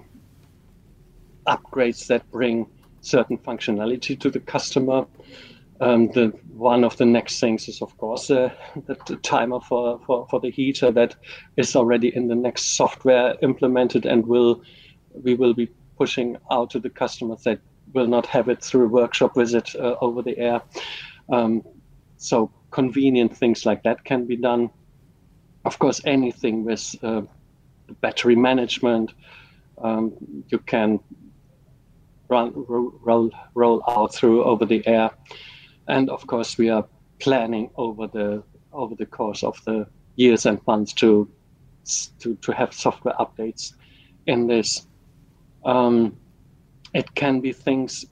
upgrades 1.47 2.07
that 2.09 2.29
bring 2.31 2.67
certain 3.03 3.37
functionality 3.39 4.19
to 4.19 4.31
the 4.31 4.41
customer. 4.41 5.07
um, 5.81 6.07
the 6.13 6.29
one 6.55 6.85
of 6.85 6.97
the 6.97 7.05
next 7.05 7.41
things 7.41 7.69
is 7.69 7.83
of 7.83 7.97
course 7.99 8.31
uh, 8.31 8.51
the, 8.87 8.97
the, 9.07 9.17
timer 9.17 9.61
for, 9.61 10.01
for, 10.07 10.27
for 10.31 10.41
the 10.41 10.51
heater 10.51 10.91
that 10.93 11.17
is 11.57 11.75
already 11.75 12.15
in 12.15 12.29
the 12.29 12.35
next 12.35 12.77
software 12.77 13.35
implemented 13.43 14.07
and 14.07 14.27
will 14.27 14.63
we 15.25 15.35
will 15.35 15.55
be 15.55 15.69
pushing 15.99 16.37
out 16.51 16.71
to 16.71 16.79
the 16.79 16.91
customers 16.91 17.43
that 17.43 17.61
will 17.95 18.07
not 18.07 18.27
have 18.27 18.49
it 18.49 18.63
through 18.63 18.87
a 18.87 18.89
workshop 18.89 19.35
visit 19.35 19.75
uh, 19.77 19.97
over 20.01 20.23
the 20.23 20.39
air. 20.39 20.63
Um, 21.31 21.63
so 22.17 22.51
convenient 22.71 23.37
things 23.37 23.67
like 23.67 23.83
that 23.83 24.05
can 24.05 24.25
be 24.25 24.37
done. 24.37 24.71
Of 25.65 25.79
course, 25.79 26.01
anything 26.05 26.65
with 26.65 26.97
uh, 27.03 27.23
battery 28.01 28.37
management, 28.37 29.13
um, 29.83 30.13
you 30.49 30.59
can 30.59 31.01
run 32.33 32.53
roll 33.09 33.31
roll 33.55 33.83
out 33.89 34.15
through 34.15 34.45
over 34.45 34.65
the 34.67 34.81
air, 34.87 35.11
and 35.89 36.11
of 36.11 36.27
course 36.27 36.59
we 36.59 36.71
are 36.71 36.85
planning 37.19 37.71
over 37.77 38.07
the 38.07 38.43
over 38.73 38.95
the 38.95 39.07
course 39.07 39.43
of 39.45 39.57
the 39.67 39.87
years 40.17 40.47
and 40.47 40.59
months 40.67 40.93
to 40.95 41.29
to 42.21 42.35
to 42.45 42.53
have 42.53 42.73
software 42.73 43.15
updates 43.25 43.75
in 44.27 44.47
this. 44.47 44.87
Um, 45.65 46.17
it 46.95 47.15
can 47.15 47.41
be 47.41 47.53
things 47.53 48.07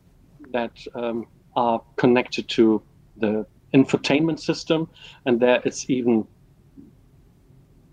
that 0.52 0.74
um, 0.94 1.26
are 1.56 1.80
connected 1.96 2.48
to 2.48 2.82
the 3.16 3.46
infotainment 3.74 4.40
system, 4.40 4.88
and 5.26 5.40
there 5.40 5.60
it's 5.64 5.88
even 5.90 6.26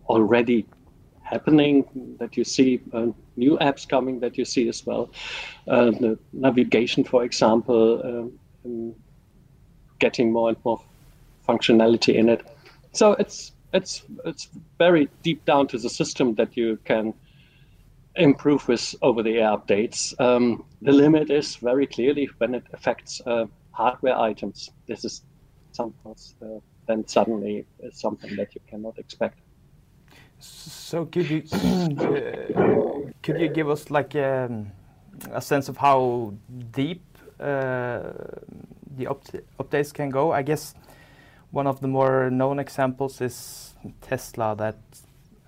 already 0.07 0.65
happening 1.21 1.83
that 2.19 2.37
you 2.37 2.43
see 2.43 2.81
uh, 2.93 3.07
new 3.37 3.57
apps 3.59 3.87
coming 3.87 4.19
that 4.19 4.37
you 4.37 4.45
see 4.45 4.67
as 4.67 4.85
well. 4.85 5.09
Uh, 5.67 5.91
the 5.91 6.19
navigation, 6.33 7.03
for 7.03 7.23
example, 7.23 8.29
um, 8.65 8.95
getting 9.99 10.31
more 10.31 10.49
and 10.49 10.57
more 10.65 10.81
functionality 11.47 12.15
in 12.15 12.29
it. 12.29 12.41
So 12.93 13.13
it's 13.13 13.51
it's 13.73 14.03
it's 14.25 14.49
very 14.77 15.09
deep 15.23 15.45
down 15.45 15.67
to 15.67 15.77
the 15.77 15.89
system 15.89 16.35
that 16.35 16.57
you 16.57 16.77
can 16.85 17.13
improve 18.15 18.67
with 18.67 18.95
over-the-air 19.01 19.49
updates. 19.57 20.19
Um, 20.19 20.65
the 20.81 20.91
limit 20.91 21.29
is 21.29 21.55
very 21.57 21.85
clearly 21.85 22.27
when 22.39 22.55
it 22.55 22.63
affects 22.73 23.21
uh, 23.25 23.45
hardware 23.71 24.17
items. 24.17 24.71
This 24.87 25.05
is 25.05 25.21
sometimes 25.71 26.33
uh, 26.41 26.59
then 26.87 27.07
suddenly 27.07 27.67
something 27.91 28.35
that 28.37 28.55
you 28.55 28.61
cannot 28.67 28.97
expect. 28.97 29.39
So 30.39 31.05
could 31.05 31.29
you 31.29 31.43
uh, 31.53 32.96
could 33.23 33.39
you 33.39 33.49
give 33.49 33.69
us 33.69 33.89
like 33.91 34.15
um, 34.15 34.71
a 35.31 35.41
sense 35.41 35.69
of 35.69 35.77
how 35.77 36.33
deep 36.71 37.03
uh, 37.39 38.13
the 38.95 39.05
updates 39.59 39.93
can 39.93 40.09
go? 40.09 40.31
I 40.31 40.41
guess 40.41 40.73
one 41.51 41.67
of 41.67 41.79
the 41.81 41.87
more 41.87 42.29
known 42.29 42.59
examples 42.59 43.21
is 43.21 43.75
Tesla 44.01 44.55
that 44.57 44.77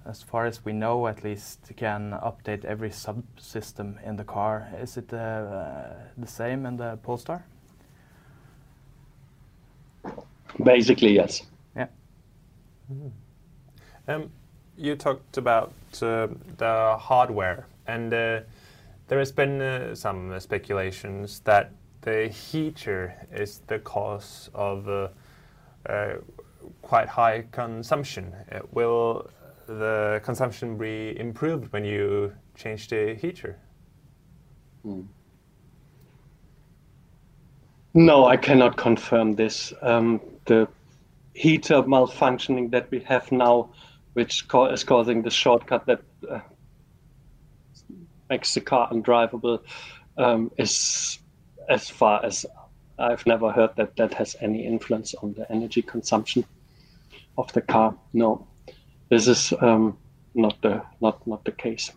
as 0.06 0.24
far 0.24 0.46
as 0.46 0.66
we 0.66 0.74
know, 0.74 1.08
at 1.08 1.24
least, 1.24 1.60
can 1.78 2.12
update 2.12 2.66
every 2.66 2.90
subsystem 2.90 4.04
in 4.04 4.16
the 4.16 4.24
car. 4.24 4.68
Is 4.82 4.98
it 4.98 5.14
uh, 5.14 5.90
the 6.18 6.28
same 6.28 6.66
in 6.66 6.78
the 6.78 6.98
Polestar? 7.04 7.46
Basically, 10.64 11.14
yes. 11.14 11.44
Yeah. 11.76 11.88
Mm. 12.92 13.12
Um, 14.08 14.32
you 14.78 14.96
talked 14.96 15.38
about 15.38 15.74
the 15.92 16.98
hardware, 17.00 17.68
and 17.88 18.14
uh, 18.14 18.42
there 19.08 19.20
has 19.20 19.32
been 19.32 19.62
uh, 19.62 19.96
some 19.96 20.40
speculations 20.40 21.40
that 21.42 21.72
the 22.02 22.28
heater 22.28 23.14
is 23.32 23.62
the 23.68 23.80
cause 23.80 24.50
of 24.54 24.88
uh, 24.88 25.10
uh, 25.88 26.14
quite 26.82 27.08
high 27.08 27.46
consumption. 27.52 28.34
will 28.72 29.30
the 29.68 30.22
consumption 30.24 30.78
be 30.78 31.18
improved 31.20 31.72
when 31.72 31.86
you 31.86 32.34
change 32.56 32.88
the 32.88 33.16
heater? 33.16 33.58
Hmm. 34.84 35.02
No, 37.94 38.26
I 38.26 38.38
cannot 38.38 38.78
confirm 38.78 39.34
this. 39.34 39.74
Um, 39.82 40.22
the 40.46 40.68
heater 41.34 41.82
malfunctioning 41.84 42.72
that 42.72 42.90
we 42.92 43.00
have 43.02 43.32
now, 43.32 43.70
which 44.20 44.44
is 44.74 44.84
causing 44.84 45.22
the 45.22 45.32
shortcut 45.32 45.86
that 45.86 46.02
uh, 46.30 46.40
makes 48.30 48.54
the 48.54 48.62
car 48.62 48.90
undrivable, 48.92 49.60
um, 50.18 50.52
is 50.58 51.20
as 51.70 51.90
far 51.90 52.26
as 52.26 52.46
I've 52.98 53.26
never 53.26 53.50
heard 53.50 53.72
that 53.78 53.96
that 53.96 54.14
has 54.16 54.36
any 54.42 54.66
influence 54.66 55.16
on 55.24 55.34
the 55.34 55.50
energy 55.50 55.82
consumption 55.82 56.44
of 57.38 57.52
the 57.54 57.62
car. 57.62 57.96
No 58.12 58.46
this 59.10 59.28
is 59.28 59.54
um, 59.62 59.98
not 60.36 60.62
the 60.62 60.82
not 61.02 61.26
not 61.26 61.44
the 61.46 61.52
case. 61.52 61.92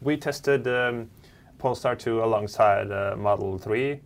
We 0.00 0.16
tested 0.16 0.66
um, 0.66 1.10
Polestar 1.58 1.94
2 1.94 2.24
alongside 2.24 2.90
uh, 2.90 3.16
Model 3.18 3.58
3, 3.58 4.00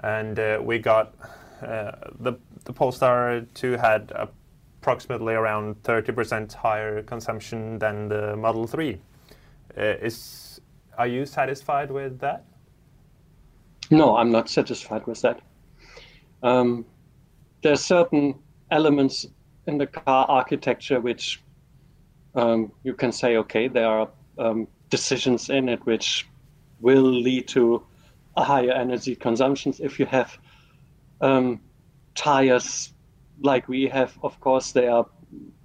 and 0.00 0.38
uh, 0.38 0.60
we 0.62 0.78
got 0.78 1.14
uh, 1.62 1.92
the 2.20 2.32
the 2.64 2.72
Polestar 2.72 3.42
2 3.54 3.72
had 3.72 4.12
approximately 4.80 5.34
around 5.34 5.82
30% 5.82 6.52
higher 6.52 7.02
consumption 7.02 7.78
than 7.78 8.08
the 8.08 8.36
Model 8.36 8.66
3. 8.66 8.98
Uh, 9.76 9.82
is 9.82 10.60
are 10.96 11.06
you 11.06 11.26
satisfied 11.26 11.90
with 11.90 12.18
that? 12.20 12.44
No, 13.90 14.16
I'm 14.16 14.32
not 14.32 14.48
satisfied 14.48 15.06
with 15.06 15.20
that. 15.22 15.40
Um, 16.42 16.84
there's 17.62 17.80
certain 17.80 18.34
elements 18.70 19.26
in 19.66 19.78
the 19.78 19.86
car 19.86 20.26
architecture 20.28 21.00
which 21.00 21.42
um, 22.34 22.72
you 22.82 22.94
can 22.94 23.12
say, 23.12 23.36
okay, 23.36 23.68
there 23.68 23.86
are 23.86 24.08
um, 24.38 24.66
decisions 24.90 25.50
in 25.50 25.68
it 25.68 25.84
which 25.86 26.28
will 26.80 27.02
lead 27.02 27.48
to 27.48 27.84
a 28.36 28.44
higher 28.44 28.72
energy 28.72 29.14
consumptions. 29.14 29.80
If 29.80 29.98
you 29.98 30.06
have 30.06 30.38
um, 31.20 31.60
tires 32.14 32.92
like 33.42 33.68
we 33.68 33.88
have, 33.88 34.18
of 34.22 34.38
course, 34.40 34.72
they 34.72 34.88
are 34.88 35.06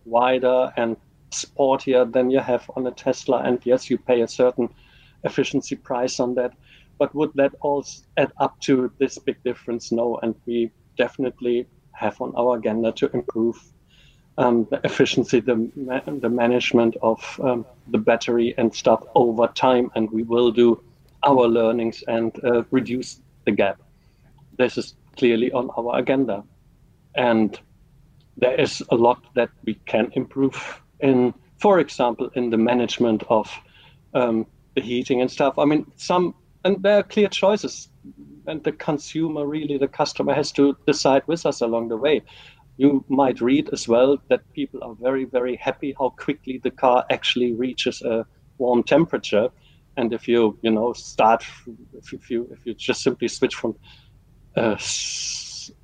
wider 0.06 0.72
and 0.78 0.98
sportier 1.32 2.12
than 2.12 2.30
you 2.30 2.40
have 2.40 2.70
on 2.76 2.88
a 2.88 2.92
Tesla. 2.92 3.38
And 3.40 3.60
yes, 3.64 3.90
you 3.90 3.98
pay 3.98 4.22
a 4.22 4.28
certain 4.28 4.70
efficiency 5.24 5.76
price 5.76 6.20
on 6.20 6.36
that. 6.36 6.54
But 7.00 7.14
would 7.16 7.32
that 7.36 7.54
all 7.62 7.86
add 8.18 8.32
up 8.38 8.60
to 8.62 8.92
this 9.00 9.18
big 9.18 9.42
difference? 9.44 9.92
No. 9.92 10.20
And 10.22 10.36
we 10.46 10.72
definitely 10.98 11.68
have 11.92 12.22
on 12.22 12.34
our 12.36 12.58
agenda 12.58 12.92
to 12.94 13.10
improve 13.14 13.58
um, 14.38 14.68
the 14.70 14.80
efficiency, 14.84 15.40
the, 15.40 15.72
the 16.22 16.30
management 16.30 16.96
of 17.02 17.40
um, 17.44 17.66
the 17.88 17.98
battery 17.98 18.54
and 18.58 18.74
stuff 18.74 19.04
over 19.16 19.48
time, 19.48 19.92
and 19.96 20.10
we 20.12 20.24
will 20.24 20.52
do 20.52 20.82
our 21.24 21.48
learnings 21.48 22.04
and 22.08 22.44
uh, 22.44 22.64
reduce 22.72 23.22
the 23.46 23.52
gap. 23.52 23.82
This 24.58 24.78
is 24.78 24.96
clearly 25.18 25.52
on 25.52 25.70
our 25.78 26.00
agenda, 26.00 26.44
and 27.16 27.60
there 28.38 28.60
is 28.60 28.82
a 28.90 28.96
lot 28.96 29.24
that 29.36 29.50
we 29.66 29.76
can 29.86 30.12
improve 30.14 30.82
in, 31.00 31.34
for 31.60 31.80
example, 31.80 32.30
in 32.36 32.50
the 32.50 32.58
management 32.58 33.24
of 33.30 33.52
um, 34.14 34.46
the 34.76 34.82
heating 34.82 35.22
and 35.22 35.30
stuff. 35.30 35.58
I 35.60 35.66
mean, 35.66 35.92
some 35.98 36.36
and 36.66 36.82
there 36.82 37.00
are 37.00 37.04
clear 37.04 37.28
choices, 37.28 37.90
and 38.48 38.64
the 38.64 38.72
consumer 38.72 39.46
really, 39.46 39.78
the 39.78 39.88
customer 39.88 40.34
has 40.34 40.52
to 40.54 40.78
decide 40.88 41.24
with 41.28 41.46
us 41.46 41.62
along 41.62 41.90
the 41.90 41.98
way 41.98 42.22
you 42.78 43.04
might 43.08 43.42
read 43.42 43.70
as 43.72 43.88
well 43.88 44.18
that 44.30 44.52
people 44.54 44.84
are 44.84 44.96
very, 44.96 45.26
very 45.26 45.56
happy 45.56 45.96
how 45.98 46.10
quickly 46.10 46.60
the 46.64 46.72
car 46.72 47.06
actually 47.12 47.54
reaches 47.54 48.02
a 48.02 48.26
warm 48.58 48.84
temperature. 48.84 49.50
And 49.96 50.12
if 50.12 50.28
you, 50.28 50.58
you 50.64 50.72
know, 50.72 50.94
start, 50.94 51.46
if 51.94 52.30
you, 52.30 52.48
if 52.52 52.66
you 52.66 52.74
just 52.74 53.04
simply 53.04 53.28
switch 53.28 53.56
from 53.56 53.76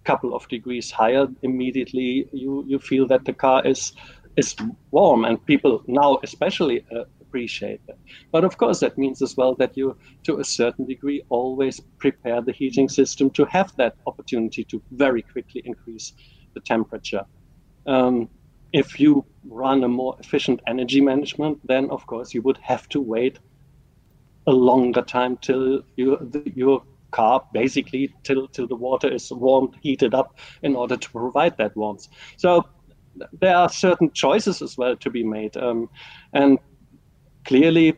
couple 0.03 0.35
of 0.35 0.47
degrees 0.47 0.91
higher, 0.91 1.27
immediately 1.41 2.27
you, 2.31 2.63
you 2.67 2.79
feel 2.79 3.07
that 3.07 3.25
the 3.25 3.33
car 3.33 3.65
is, 3.65 3.93
is 4.35 4.55
warm. 4.91 5.25
And 5.25 5.43
people 5.45 5.83
now 5.87 6.19
especially 6.23 6.85
uh, 6.95 7.03
appreciate 7.21 7.81
that. 7.87 7.97
But 8.31 8.43
of 8.43 8.57
course, 8.57 8.79
that 8.79 8.97
means 8.97 9.21
as 9.21 9.37
well 9.37 9.55
that 9.55 9.77
you, 9.77 9.95
to 10.23 10.39
a 10.39 10.43
certain 10.43 10.85
degree, 10.85 11.23
always 11.29 11.79
prepare 11.99 12.41
the 12.41 12.51
heating 12.51 12.89
system 12.89 13.29
to 13.31 13.45
have 13.45 13.75
that 13.77 13.95
opportunity 14.07 14.63
to 14.65 14.81
very 14.91 15.21
quickly 15.21 15.61
increase 15.65 16.13
the 16.53 16.61
temperature. 16.61 17.25
Um, 17.85 18.29
if 18.73 18.99
you 18.99 19.25
run 19.47 19.83
a 19.83 19.87
more 19.87 20.15
efficient 20.19 20.59
energy 20.67 21.01
management, 21.01 21.59
then 21.67 21.89
of 21.89 22.05
course 22.05 22.33
you 22.33 22.41
would 22.43 22.57
have 22.57 22.87
to 22.89 23.01
wait 23.01 23.39
a 24.47 24.51
longer 24.51 25.01
time 25.01 25.37
till 25.37 25.81
you, 25.95 26.31
your 26.55 26.83
car 27.11 27.43
basically 27.53 28.13
till 28.23 28.47
till 28.47 28.67
the 28.67 28.75
water 28.75 29.11
is 29.11 29.31
warmed, 29.31 29.75
heated 29.81 30.13
up 30.13 30.37
in 30.63 30.75
order 30.75 30.97
to 30.97 31.09
provide 31.11 31.57
that 31.57 31.75
warmth. 31.75 32.07
So 32.37 32.63
there 33.41 33.55
are 33.55 33.69
certain 33.69 34.11
choices 34.11 34.61
as 34.61 34.77
well 34.77 34.95
to 34.97 35.09
be 35.09 35.23
made, 35.23 35.57
um, 35.57 35.89
and 36.33 36.59
clearly 37.45 37.97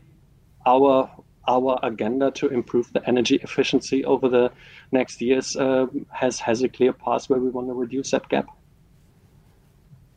our 0.66 1.10
our 1.48 1.78
agenda 1.82 2.30
to 2.30 2.48
improve 2.48 2.92
the 2.92 3.06
energy 3.08 3.36
efficiency 3.42 4.04
over 4.04 4.28
the 4.28 4.50
next 4.92 5.20
years 5.20 5.56
uh, 5.56 5.86
has 6.10 6.38
has 6.40 6.62
a 6.62 6.68
clear 6.68 6.92
path 6.92 7.28
where 7.28 7.40
we 7.40 7.50
want 7.50 7.68
to 7.68 7.74
reduce 7.74 8.10
that 8.12 8.28
gap. 8.28 8.46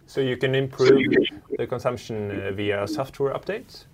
So 0.08 0.22
you 0.22 0.38
can 0.38 0.54
improve 0.54 1.02
the 1.58 1.66
consumption 1.66 2.32
uh, 2.32 2.52
via 2.52 2.88
software 2.88 3.34
updates. 3.34 3.86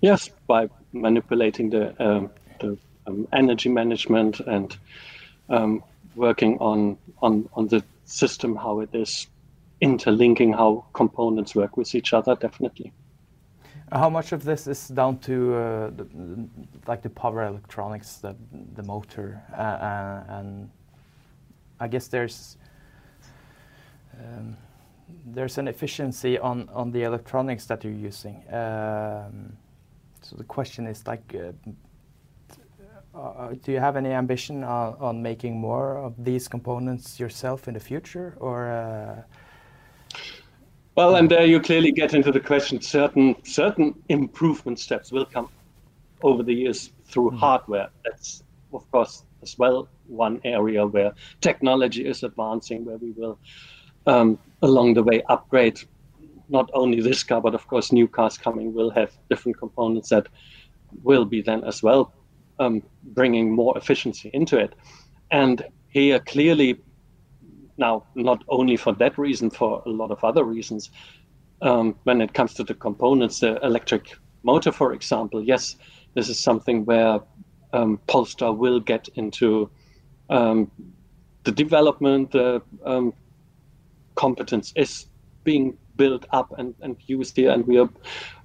Yes, 0.00 0.30
by 0.48 0.68
manipulating 0.92 1.70
the, 1.70 1.94
um, 2.02 2.30
the 2.62 2.78
um, 3.06 3.26
energy 3.32 3.68
management 3.68 4.40
and 4.40 4.76
um, 5.48 5.82
working 6.14 6.58
on, 6.58 6.96
on 7.20 7.48
on 7.52 7.68
the 7.68 7.82
system, 8.04 8.56
how 8.56 8.80
it 8.80 8.94
is 8.94 9.28
interlinking, 9.80 10.54
how 10.54 10.84
components 10.92 11.54
work 11.54 11.76
with 11.76 11.94
each 11.94 12.12
other. 12.12 12.34
Definitely. 12.36 12.92
How 13.92 14.10
much 14.10 14.32
of 14.32 14.42
this 14.44 14.66
is 14.66 14.88
down 14.88 15.18
to 15.18 15.54
uh, 15.54 15.90
the, 15.90 16.06
like 16.86 17.02
the 17.02 17.10
power 17.10 17.44
electronics, 17.46 18.16
the 18.16 18.34
the 18.76 18.82
motor, 18.82 19.42
uh, 19.52 19.60
uh, 19.60 20.38
and 20.38 20.70
I 21.80 21.88
guess 21.88 22.08
there's 22.08 22.56
um, 24.18 24.56
there's 25.34 25.58
an 25.58 25.68
efficiency 25.68 26.38
on 26.38 26.68
on 26.72 26.92
the 26.92 27.02
electronics 27.02 27.66
that 27.66 27.84
you're 27.84 28.06
using. 28.08 28.36
Um, 28.48 29.56
so 30.22 30.36
the 30.36 30.44
question 30.44 30.86
is 30.86 31.06
like, 31.06 31.34
uh, 33.14 33.18
uh, 33.18 33.54
do 33.62 33.72
you 33.72 33.78
have 33.78 33.96
any 33.96 34.10
ambition 34.10 34.64
on, 34.64 34.96
on, 34.98 35.22
making 35.22 35.60
more 35.60 35.98
of 35.98 36.14
these 36.24 36.48
components 36.48 37.20
yourself 37.20 37.68
in 37.68 37.74
the 37.74 37.80
future, 37.80 38.34
or? 38.40 38.70
Uh, 38.70 39.22
well, 40.94 41.16
and 41.16 41.30
there 41.30 41.44
you 41.44 41.60
clearly 41.60 41.92
get 41.92 42.14
into 42.14 42.32
the 42.32 42.40
question. 42.40 42.80
Certain 42.80 43.36
certain 43.44 43.94
improvement 44.08 44.78
steps 44.78 45.12
will 45.12 45.26
come 45.26 45.48
over 46.22 46.42
the 46.42 46.54
years 46.54 46.92
through 47.04 47.30
mm 47.30 47.36
-hmm. 47.36 47.40
hardware. 47.40 47.88
That's 48.04 48.42
of 48.72 48.90
course 48.90 49.24
as 49.42 49.58
well 49.58 49.88
one 50.08 50.40
area 50.44 50.86
where 50.86 51.12
technology 51.40 52.08
is 52.08 52.24
advancing, 52.24 52.84
where 52.86 52.98
we 52.98 53.12
will 53.16 53.36
um, 54.06 54.38
along 54.60 54.94
the 54.94 55.02
way 55.02 55.22
upgrade 55.28 55.78
not 56.48 56.70
only 56.72 57.02
this 57.02 57.24
car, 57.24 57.40
but 57.40 57.54
of 57.54 57.66
course 57.66 57.94
new 57.94 58.08
cars 58.08 58.38
coming 58.38 58.74
will 58.74 58.90
have 58.90 59.08
different 59.28 59.58
components 59.58 60.08
that 60.08 60.28
will 61.02 61.24
be 61.24 61.42
then 61.42 61.64
as 61.64 61.82
well 61.82 62.12
um, 62.62 62.82
bringing 63.02 63.50
more 63.50 63.76
efficiency 63.76 64.30
into 64.32 64.58
it. 64.58 64.74
And 65.30 65.64
here 65.88 66.20
clearly, 66.20 66.78
now 67.76 68.04
not 68.14 68.44
only 68.48 68.76
for 68.76 68.92
that 68.94 69.18
reason, 69.18 69.50
for 69.50 69.82
a 69.86 69.90
lot 69.90 70.10
of 70.10 70.22
other 70.24 70.44
reasons, 70.44 70.90
um, 71.62 71.94
when 72.04 72.20
it 72.20 72.34
comes 72.34 72.54
to 72.54 72.64
the 72.64 72.74
components, 72.74 73.40
the 73.40 73.58
electric 73.64 74.16
motor, 74.42 74.72
for 74.72 74.92
example, 74.92 75.42
yes, 75.42 75.76
this 76.14 76.28
is 76.28 76.38
something 76.38 76.84
where 76.84 77.20
um, 77.72 77.98
Polestar 78.06 78.52
will 78.52 78.80
get 78.80 79.08
into 79.14 79.70
um, 80.28 80.70
the 81.44 81.52
development, 81.52 82.32
the 82.32 82.62
um, 82.84 83.12
competence 84.14 84.72
is 84.76 85.06
being 85.44 85.76
built 86.02 86.26
up 86.30 86.48
and, 86.58 86.74
and 86.84 86.96
used 87.06 87.36
here, 87.36 87.52
and 87.52 87.64
we 87.64 87.78
are 87.78 87.90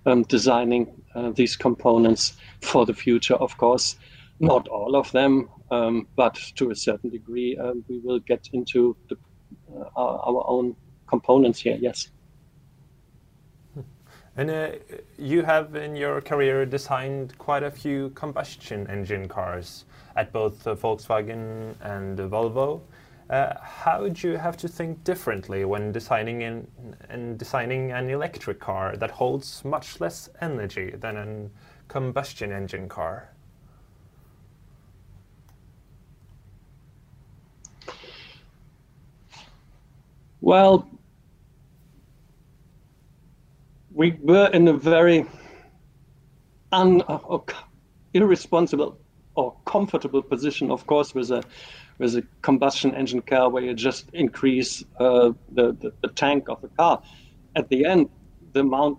um, 0.06 0.22
designing 0.36 0.84
uh, 1.16 1.32
these 1.32 1.56
components 1.56 2.24
for 2.62 2.86
the 2.86 2.94
future, 2.94 3.38
of 3.46 3.58
course. 3.58 3.98
Not 4.40 4.68
all 4.68 4.96
of 4.96 5.12
them, 5.12 5.50
um, 5.72 6.08
but 6.16 6.36
to 6.58 6.70
a 6.70 6.76
certain 6.76 7.10
degree, 7.10 7.58
uh, 7.58 7.74
we 7.88 7.98
will 8.06 8.20
get 8.20 8.44
into 8.54 8.96
the, 9.10 9.18
uh, 9.74 9.90
our, 9.96 10.14
our, 10.28 10.44
own 10.48 10.76
components 11.08 11.60
here, 11.60 11.78
yes. 11.82 12.10
And 14.40 14.52
uh, 14.52 14.70
you 15.18 15.42
have 15.42 15.76
in 15.76 15.96
your 15.96 16.22
career 16.22 16.64
designed 16.64 17.36
quite 17.40 17.64
a 17.64 17.72
few 17.72 18.12
combustion 18.12 18.86
engine 18.88 19.28
cars 19.28 19.86
at 20.16 20.32
both 20.32 20.64
Volkswagen 20.64 21.74
and 21.82 22.20
Volvo. 22.20 22.82
Uh, 23.30 23.54
how 23.62 24.08
do 24.08 24.30
you 24.30 24.38
have 24.38 24.56
to 24.56 24.70
think 24.70 25.04
differently 25.04 25.66
when 25.66 25.92
designing 25.92 26.42
in, 26.44 26.66
and 27.10 27.38
designing 27.38 27.92
an 27.92 28.10
electric 28.10 28.58
car 28.60 28.96
that 28.96 29.12
holds 29.12 29.66
much 29.66 30.00
less 30.00 30.30
energy 30.40 30.92
than 30.92 31.18
a 31.18 31.50
combustion 31.92 32.54
engine 32.54 32.88
car? 32.88 33.30
Well, 40.40 40.88
we 43.94 44.18
were 44.22 44.48
in 44.54 44.70
a 44.70 44.74
very 44.74 45.26
un, 46.72 47.02
uh, 47.10 47.40
irresponsible 48.14 48.98
comfortable 49.78 50.24
position, 50.24 50.72
of 50.72 50.82
course, 50.88 51.10
with 51.14 51.30
a 51.40 51.42
with 52.00 52.16
a 52.22 52.24
combustion 52.42 52.90
engine 53.02 53.24
car 53.32 53.46
where 53.52 53.64
you 53.68 53.74
just 53.90 54.04
increase 54.14 54.72
uh, 55.00 55.30
the, 55.58 55.66
the, 55.82 55.90
the 56.04 56.12
tank 56.24 56.42
of 56.54 56.62
the 56.62 56.72
car. 56.80 57.02
At 57.56 57.70
the 57.70 57.86
end, 57.86 58.10
the 58.54 58.62
amount 58.62 58.98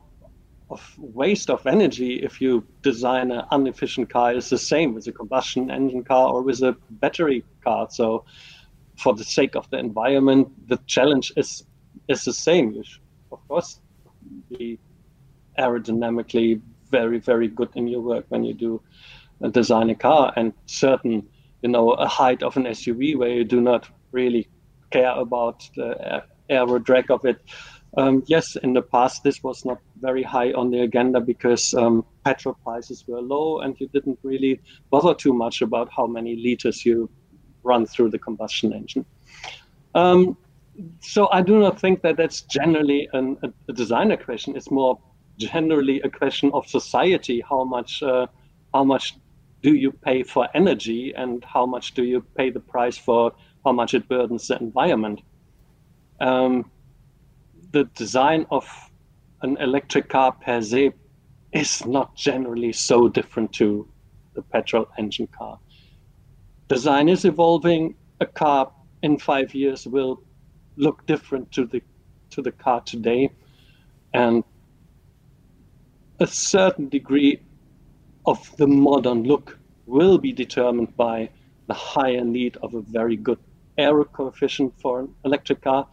of 0.71 0.81
waste 0.99 1.49
of 1.51 1.61
energy 1.67 2.13
if 2.29 2.41
you 2.45 2.53
design 2.83 3.31
an 3.31 3.45
inefficient 3.53 4.11
car 4.11 4.29
is 4.41 4.51
the 4.51 4.59
same 4.73 4.95
with 4.95 5.07
a 5.07 5.13
combustion 5.13 5.71
engine 5.71 6.05
car 6.05 6.27
or 6.33 6.43
with 6.43 6.61
a 6.63 6.73
battery 7.03 7.45
car. 7.65 7.89
So, 7.91 8.25
for 9.03 9.13
the 9.15 9.25
sake 9.25 9.55
of 9.57 9.65
the 9.71 9.79
environment, 9.79 10.45
the 10.73 10.79
challenge 10.95 11.27
is 11.37 11.51
is 12.13 12.21
the 12.25 12.37
same. 12.49 12.67
You 12.77 12.85
should, 12.85 13.07
of 13.33 13.41
course, 13.49 13.81
be 14.49 14.79
aerodynamically 15.59 16.61
very 16.97 17.19
very 17.31 17.49
good 17.59 17.71
in 17.75 17.85
your 17.93 18.03
work 18.11 18.25
when 18.29 18.43
you 18.45 18.55
do 18.55 18.81
design 19.51 19.91
a 19.91 19.95
car, 19.95 20.33
and 20.37 20.53
certain 20.67 21.27
you 21.63 21.69
know 21.69 21.93
a 21.93 22.07
height 22.07 22.43
of 22.43 22.57
an 22.57 22.65
SUV 22.65 23.17
where 23.17 23.31
you 23.31 23.45
do 23.45 23.61
not 23.61 23.89
really 24.13 24.49
care 24.91 25.13
about 25.13 25.69
the 25.77 26.25
aero 26.49 26.79
drag 26.79 27.11
of 27.11 27.25
it. 27.25 27.41
Um, 27.97 28.23
yes, 28.27 28.57
in 28.57 28.75
the 28.75 28.83
past 28.83 29.23
this 29.23 29.43
was 29.43 29.65
not 29.65 29.81
very 30.01 30.23
high 30.23 30.53
on 30.53 30.71
the 30.71 30.81
agenda 30.81 31.21
because 31.21 31.75
um, 31.75 32.05
petrol 32.25 32.57
prices 32.63 33.05
were 33.09 33.21
low 33.21 33.61
and 33.61 33.79
you 33.81 33.89
didn't 33.89 34.19
really 34.23 34.61
bother 34.91 35.15
too 35.15 35.33
much 35.33 35.63
about 35.63 35.89
how 35.91 36.07
many 36.07 36.37
liters 36.37 36.85
you 36.85 37.09
run 37.63 37.87
through 37.87 38.11
the 38.11 38.19
combustion 38.19 38.73
engine. 38.73 39.07
Um, 39.95 40.37
so 41.01 41.29
I 41.33 41.43
do 41.43 41.59
not 41.59 41.81
think 41.81 42.03
that 42.03 42.17
that's 42.17 42.43
generally 42.43 43.09
an, 43.13 43.37
a, 43.43 43.49
a, 43.69 43.73
designer 43.73 44.17
question. 44.17 44.55
It's 44.55 44.71
more 44.71 44.99
generally 45.39 46.01
a 46.03 46.11
question 46.11 46.51
of 46.53 46.67
society. 46.69 47.43
How 47.49 47.65
much 47.65 48.03
uh, 48.03 48.27
how 48.75 48.85
much 48.85 49.17
do 49.63 49.75
you 49.75 49.93
pay 49.93 50.23
for 50.23 50.49
energy 50.55 51.13
and 51.17 51.45
how 51.45 51.67
much 51.67 51.95
do 51.95 52.05
you 52.05 52.21
pay 52.37 52.51
the 52.51 52.61
price 52.61 52.97
for 52.97 53.33
how 53.65 53.73
much 53.73 53.95
it 53.95 54.09
burdens 54.09 54.49
the 54.49 54.59
environment? 54.59 55.21
Um, 56.21 56.71
the 57.73 57.85
design 57.95 58.47
of 58.51 58.67
an 59.43 59.57
electric 59.59 60.09
car 60.09 60.33
per 60.33 60.61
se 60.61 60.93
is 61.53 61.85
not 61.87 62.15
generally 62.15 62.73
so 62.73 63.09
different 63.09 63.53
to 63.55 63.89
the 64.35 64.43
petrol 64.43 64.87
engine 64.99 65.29
car. 65.29 65.59
Design 66.69 67.09
is 67.09 67.25
evolving. 67.25 67.95
A 68.21 68.27
car 68.27 68.73
in 69.03 69.19
five 69.19 69.55
years 69.55 69.87
will 69.87 70.23
look 70.77 71.07
different 71.07 71.51
to 71.53 71.67
the 71.67 71.83
to 72.31 72.43
the 72.43 72.53
car 72.53 72.81
today, 72.83 73.31
and 74.13 74.45
a 76.21 76.27
certain 76.27 76.89
degree 76.89 77.41
of 78.29 78.55
the 78.59 78.67
modern 78.67 79.23
look 79.23 79.59
will 79.87 80.19
be 80.19 80.33
determined 80.33 80.95
by 80.97 81.31
the 81.67 81.73
higher 81.73 82.23
need 82.23 82.59
of 82.63 82.75
a 82.75 82.83
very 82.83 83.17
good 83.17 83.39
aero 83.79 84.05
coefficient 84.05 84.71
for 84.83 85.01
an 85.01 85.09
electric 85.25 85.63
car. 85.63 85.89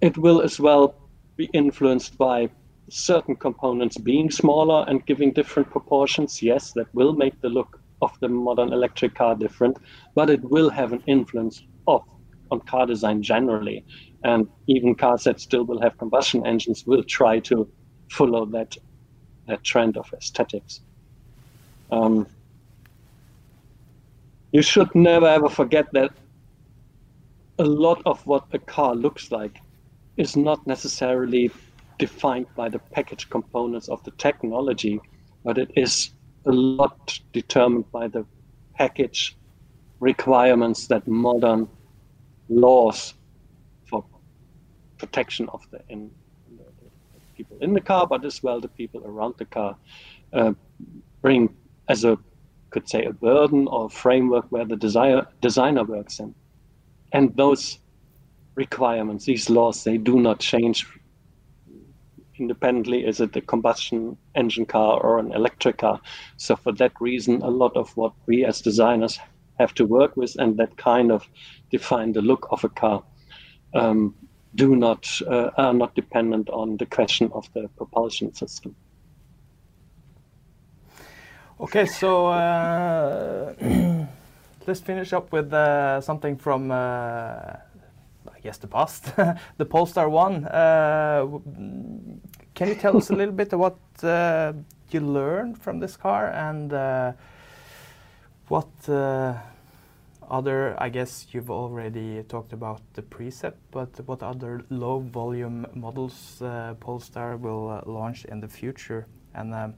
It 0.00 0.16
will 0.16 0.40
as 0.40 0.58
well 0.58 0.94
be 1.36 1.50
influenced 1.52 2.16
by 2.16 2.48
certain 2.88 3.36
components 3.36 3.98
being 3.98 4.30
smaller 4.30 4.86
and 4.88 5.04
giving 5.04 5.32
different 5.32 5.70
proportions. 5.70 6.42
Yes, 6.42 6.72
that 6.72 6.86
will 6.94 7.12
make 7.12 7.38
the 7.42 7.50
look 7.50 7.78
of 8.00 8.12
the 8.20 8.28
modern 8.28 8.72
electric 8.72 9.14
car 9.14 9.34
different, 9.34 9.76
but 10.14 10.30
it 10.30 10.42
will 10.44 10.70
have 10.70 10.94
an 10.94 11.02
influence 11.06 11.62
of 11.86 12.02
on 12.50 12.60
car 12.60 12.86
design 12.86 13.22
generally. 13.22 13.84
And 14.24 14.48
even 14.66 14.94
cars 14.94 15.24
that 15.24 15.40
still 15.40 15.64
will 15.64 15.80
have 15.82 15.98
combustion 15.98 16.46
engines 16.46 16.86
will 16.86 17.04
try 17.04 17.38
to 17.40 17.68
follow 18.10 18.46
that 18.46 18.76
that 19.46 19.62
trend 19.64 19.96
of 19.96 20.12
aesthetics. 20.12 20.80
Um, 21.90 22.26
you 24.52 24.62
should 24.62 24.94
never 24.94 25.26
ever 25.26 25.48
forget 25.48 25.86
that 25.92 26.10
a 27.58 27.64
lot 27.64 28.02
of 28.06 28.24
what 28.26 28.44
a 28.52 28.58
car 28.58 28.94
looks 28.94 29.30
like 29.30 29.60
is 30.16 30.36
not 30.36 30.66
necessarily 30.66 31.50
defined 31.98 32.46
by 32.54 32.68
the 32.68 32.78
package 32.78 33.28
components 33.30 33.88
of 33.88 34.02
the 34.04 34.10
technology, 34.12 35.00
but 35.44 35.58
it 35.58 35.70
is 35.76 36.10
a 36.46 36.52
lot 36.52 37.18
determined 37.32 37.90
by 37.92 38.08
the 38.08 38.24
package 38.74 39.36
requirements 40.00 40.86
that 40.88 41.06
modern 41.08 41.68
laws 42.48 43.14
for 43.88 44.04
protection 44.98 45.48
of 45.50 45.62
the, 45.70 45.80
people 47.36 47.58
in 47.60 47.72
the 47.74 47.80
car, 47.80 48.06
but 48.06 48.24
as 48.24 48.42
well 48.42 48.60
the 48.60 48.68
people 48.68 49.02
around 49.04 49.34
the 49.38 49.44
car 49.44 49.76
uh, 50.32 50.52
bring 51.20 51.54
as 51.88 52.04
a 52.04 52.18
could 52.70 52.88
say 52.88 53.04
a 53.04 53.12
burden 53.12 53.68
or 53.68 53.86
a 53.86 53.88
framework 53.88 54.46
where 54.50 54.64
the 54.64 54.76
desire, 54.76 55.26
designer 55.40 55.84
works 55.84 56.18
in. 56.18 56.34
And 57.12 57.34
those 57.36 57.78
requirements, 58.54 59.24
these 59.24 59.48
laws, 59.48 59.84
they 59.84 59.96
do 59.96 60.20
not 60.20 60.40
change 60.40 60.86
independently. 62.38 63.06
Is 63.06 63.20
it 63.20 63.36
a 63.36 63.40
combustion 63.40 64.18
engine 64.34 64.66
car 64.66 65.00
or 65.00 65.18
an 65.18 65.32
electric 65.32 65.78
car? 65.78 66.00
So 66.36 66.56
for 66.56 66.72
that 66.72 66.92
reason, 67.00 67.40
a 67.42 67.48
lot 67.48 67.76
of 67.76 67.96
what 67.96 68.12
we 68.26 68.44
as 68.44 68.60
designers 68.60 69.18
have 69.58 69.72
to 69.74 69.86
work 69.86 70.16
with 70.16 70.36
and 70.38 70.56
that 70.58 70.76
kind 70.76 71.10
of 71.10 71.28
define 71.70 72.12
the 72.12 72.20
look 72.20 72.46
of 72.50 72.64
a 72.64 72.68
car 72.68 73.02
um, 73.74 74.14
do 74.56 74.74
not 74.74 75.20
uh, 75.26 75.50
are 75.56 75.74
not 75.74 75.94
dependent 75.94 76.50
on 76.50 76.76
the 76.78 76.86
question 76.86 77.30
of 77.32 77.48
the 77.52 77.68
propulsion 77.76 78.34
system. 78.34 78.74
Okay, 81.60 81.86
so 81.86 82.26
uh, 82.26 83.54
let's 84.66 84.80
finish 84.80 85.12
up 85.12 85.32
with 85.32 85.52
uh, 85.54 86.00
something 86.02 86.36
from, 86.36 86.70
uh, 86.70 86.74
I 86.74 88.40
guess, 88.42 88.58
the 88.58 88.66
past, 88.66 89.16
the 89.56 89.64
Polestar 89.64 90.08
1. 90.08 90.44
Uh, 90.44 91.26
can 92.54 92.68
you 92.68 92.74
tell 92.74 92.96
us 92.96 93.10
a 93.10 93.14
little 93.14 93.34
bit 93.34 93.52
what 93.54 93.78
uh, 94.02 94.52
you 94.90 95.00
learned 95.00 95.58
from 95.58 95.80
this 95.80 95.96
car 95.96 96.28
and 96.28 96.72
what 98.48 98.68
other, 100.30 100.74
I 100.78 100.88
guess 100.88 101.26
you've 101.30 101.50
already 101.50 102.22
talked 102.24 102.52
about 102.52 102.80
the 102.94 103.02
Precept, 103.02 103.58
but 103.70 104.00
what 104.06 104.22
other 104.22 104.62
low 104.70 105.00
volume 105.00 105.66
models 105.74 106.42
Polestar 106.80 107.36
will 107.36 107.82
launch 107.86 108.24
in 108.24 108.40
the 108.40 108.48
future? 108.48 109.06
And 109.34 109.54
um, 109.54 109.74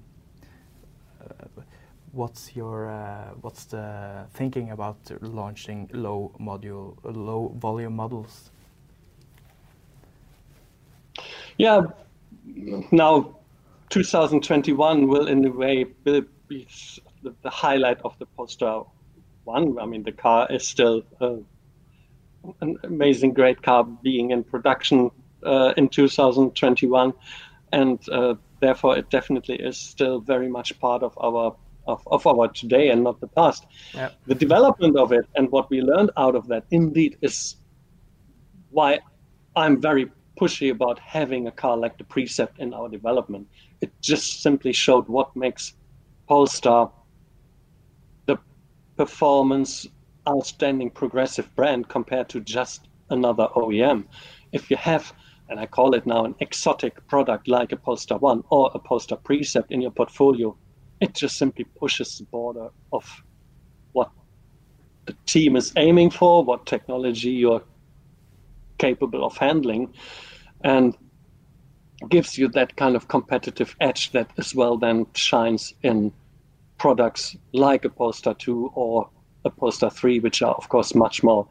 what's 2.12 2.56
your 2.56 2.88
uh, 2.88 3.30
what's 3.40 3.64
the 3.64 4.26
thinking 4.32 4.70
about 4.70 4.96
launching 5.20 5.90
low 5.92 6.32
module 6.40 6.96
low 7.04 7.52
volume 7.56 7.94
models 7.94 8.50
yeah 11.58 11.82
now 12.90 13.37
2021 13.90 15.06
will 15.06 15.28
in 15.28 15.44
a 15.44 15.50
way 15.50 15.84
be 16.48 16.66
the, 17.22 17.34
the 17.42 17.50
highlight 17.50 18.00
of 18.04 18.18
the 18.18 18.26
Polestar 18.26 18.87
one 19.54 19.78
i 19.78 19.87
mean 19.90 20.02
the 20.11 20.16
car 20.26 20.46
is 20.56 20.66
still 20.74 21.02
uh, 21.20 21.37
an 22.61 22.76
amazing 22.84 23.32
great 23.32 23.61
car 23.62 23.84
being 24.08 24.30
in 24.30 24.42
production 24.44 25.11
uh, 25.52 25.72
in 25.76 25.88
2021 25.88 27.12
and 27.72 28.08
uh, 28.11 28.34
therefore 28.61 28.96
it 28.96 29.11
definitely 29.11 29.56
is 29.56 29.76
still 29.76 30.20
very 30.20 30.48
much 30.48 30.78
part 30.80 31.02
of 31.02 31.16
our 31.18 31.56
of, 31.88 32.06
of 32.06 32.26
our 32.26 32.48
today 32.48 32.90
and 32.90 33.02
not 33.02 33.18
the 33.20 33.26
past. 33.26 33.66
Yep. 33.94 34.14
The 34.26 34.34
development 34.34 34.96
of 34.98 35.11
it 35.12 35.26
and 35.37 35.50
what 35.50 35.70
we 35.70 35.80
learned 35.80 36.11
out 36.16 36.34
of 36.34 36.46
that 36.48 36.64
indeed 36.70 37.16
is 37.22 37.56
why 38.70 39.00
I'm 39.56 39.80
very 39.80 40.11
pushy 40.38 40.70
about 40.70 40.98
having 40.98 41.46
a 41.46 41.50
car 41.50 41.76
like 41.76 41.98
the 41.98 42.04
Precept 42.04 42.58
in 42.58 42.74
our 42.74 42.88
development. 42.88 43.48
It 43.80 43.90
just 44.00 44.42
simply 44.42 44.72
showed 44.72 45.08
what 45.08 45.34
makes 45.34 45.72
Polestar 46.28 46.92
performance 48.98 49.87
outstanding 50.28 50.90
progressive 50.90 51.48
brand 51.56 51.88
compared 51.88 52.28
to 52.28 52.40
just 52.40 52.88
another 53.08 53.48
OEM. 53.56 54.04
If 54.52 54.70
you 54.70 54.76
have 54.76 55.14
and 55.48 55.58
I 55.58 55.64
call 55.64 55.94
it 55.94 56.04
now 56.06 56.26
an 56.26 56.34
exotic 56.40 57.06
product 57.06 57.48
like 57.48 57.72
a 57.72 57.76
Polestar 57.76 58.18
1 58.18 58.44
or 58.50 58.70
a 58.74 58.78
Polestar 58.78 59.16
Precept 59.16 59.72
in 59.72 59.80
your 59.80 59.90
portfolio, 59.90 60.54
it 61.00 61.14
just 61.14 61.38
simply 61.38 61.64
pushes 61.64 62.18
the 62.18 62.24
border 62.24 62.68
of 62.92 63.04
what 63.92 64.11
the 65.06 65.16
team 65.24 65.56
is 65.56 65.72
aiming 65.76 66.11
for, 66.11 66.44
what 66.44 66.66
technology 66.66 67.30
you're 67.30 67.62
capable 68.76 69.24
of 69.24 69.38
handling, 69.38 69.94
and 70.64 70.94
gives 72.11 72.37
you 72.37 72.48
that 72.48 72.76
kind 72.76 72.94
of 72.94 73.08
competitive 73.08 73.74
edge 73.80 74.12
that 74.12 74.30
as 74.37 74.54
well 74.54 74.76
then 74.76 75.06
shines 75.14 75.72
in 75.82 76.12
products 76.78 77.36
like 77.52 77.84
a 77.84 77.90
Polestar 77.90 78.34
2 78.34 78.72
or 78.74 79.08
a 79.44 79.50
Polestar 79.50 79.90
3, 79.90 80.20
which 80.20 80.42
are, 80.42 80.54
of 80.54 80.68
course, 80.68 80.94
much 80.94 81.22
more 81.22 81.46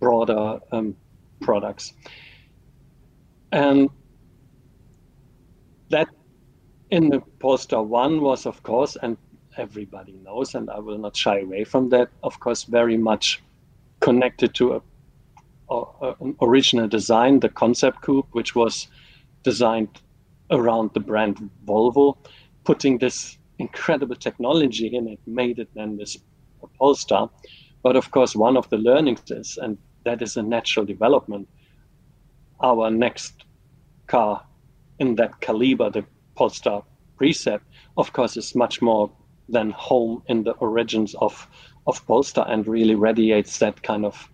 broader 0.00 0.58
um, 0.72 0.96
products. 1.40 1.92
And 3.52 3.88
that 5.90 6.08
in 6.90 7.08
the 7.08 7.20
Polestar 7.38 7.82
1 7.82 8.20
was, 8.20 8.46
of 8.46 8.62
course, 8.62 8.96
and 9.02 9.16
everybody 9.56 10.12
knows, 10.24 10.54
and 10.54 10.70
I 10.70 10.78
will 10.78 10.98
not 10.98 11.16
shy 11.16 11.40
away 11.40 11.64
from 11.64 11.88
that, 11.90 12.08
of 12.22 12.40
course, 12.40 12.64
very 12.64 12.96
much 12.96 13.42
connected 14.00 14.54
to 14.54 14.74
a, 14.74 15.74
a, 15.74 16.14
an 16.20 16.36
original 16.40 16.88
design, 16.88 17.40
the 17.40 17.48
concept 17.48 18.02
coupe, 18.02 18.28
which 18.32 18.54
was 18.54 18.88
designed 19.42 20.00
around 20.50 20.90
the 20.94 21.00
brand 21.00 21.50
Volvo, 21.64 22.16
putting 22.64 22.98
this 22.98 23.38
incredible 23.60 24.16
technology 24.16 24.88
in 24.94 25.08
it, 25.08 25.20
made 25.26 25.58
it 25.58 25.68
then 25.74 25.96
this 25.96 26.16
Polestar. 26.78 27.30
But 27.82 27.96
of 27.96 28.10
course, 28.10 28.34
one 28.36 28.56
of 28.56 28.68
the 28.70 28.78
learnings 28.78 29.22
is, 29.30 29.58
and 29.60 29.78
that 30.04 30.22
is 30.22 30.36
a 30.36 30.42
natural 30.42 30.84
development, 30.84 31.48
our 32.62 32.90
next 32.90 33.44
car 34.06 34.42
in 34.98 35.16
that 35.16 35.40
caliber, 35.40 35.90
the 35.90 36.04
Polestar 36.36 36.84
Precept, 37.16 37.64
of 37.96 38.12
course, 38.12 38.36
is 38.36 38.54
much 38.54 38.80
more 38.82 39.10
than 39.48 39.70
home 39.70 40.22
in 40.26 40.44
the 40.44 40.52
origins 40.52 41.14
of 41.16 41.48
of 41.86 42.06
Polestar 42.06 42.46
and 42.48 42.66
really 42.68 42.94
radiates 42.94 43.58
that 43.58 43.82
kind 43.82 44.04
of 44.04 44.30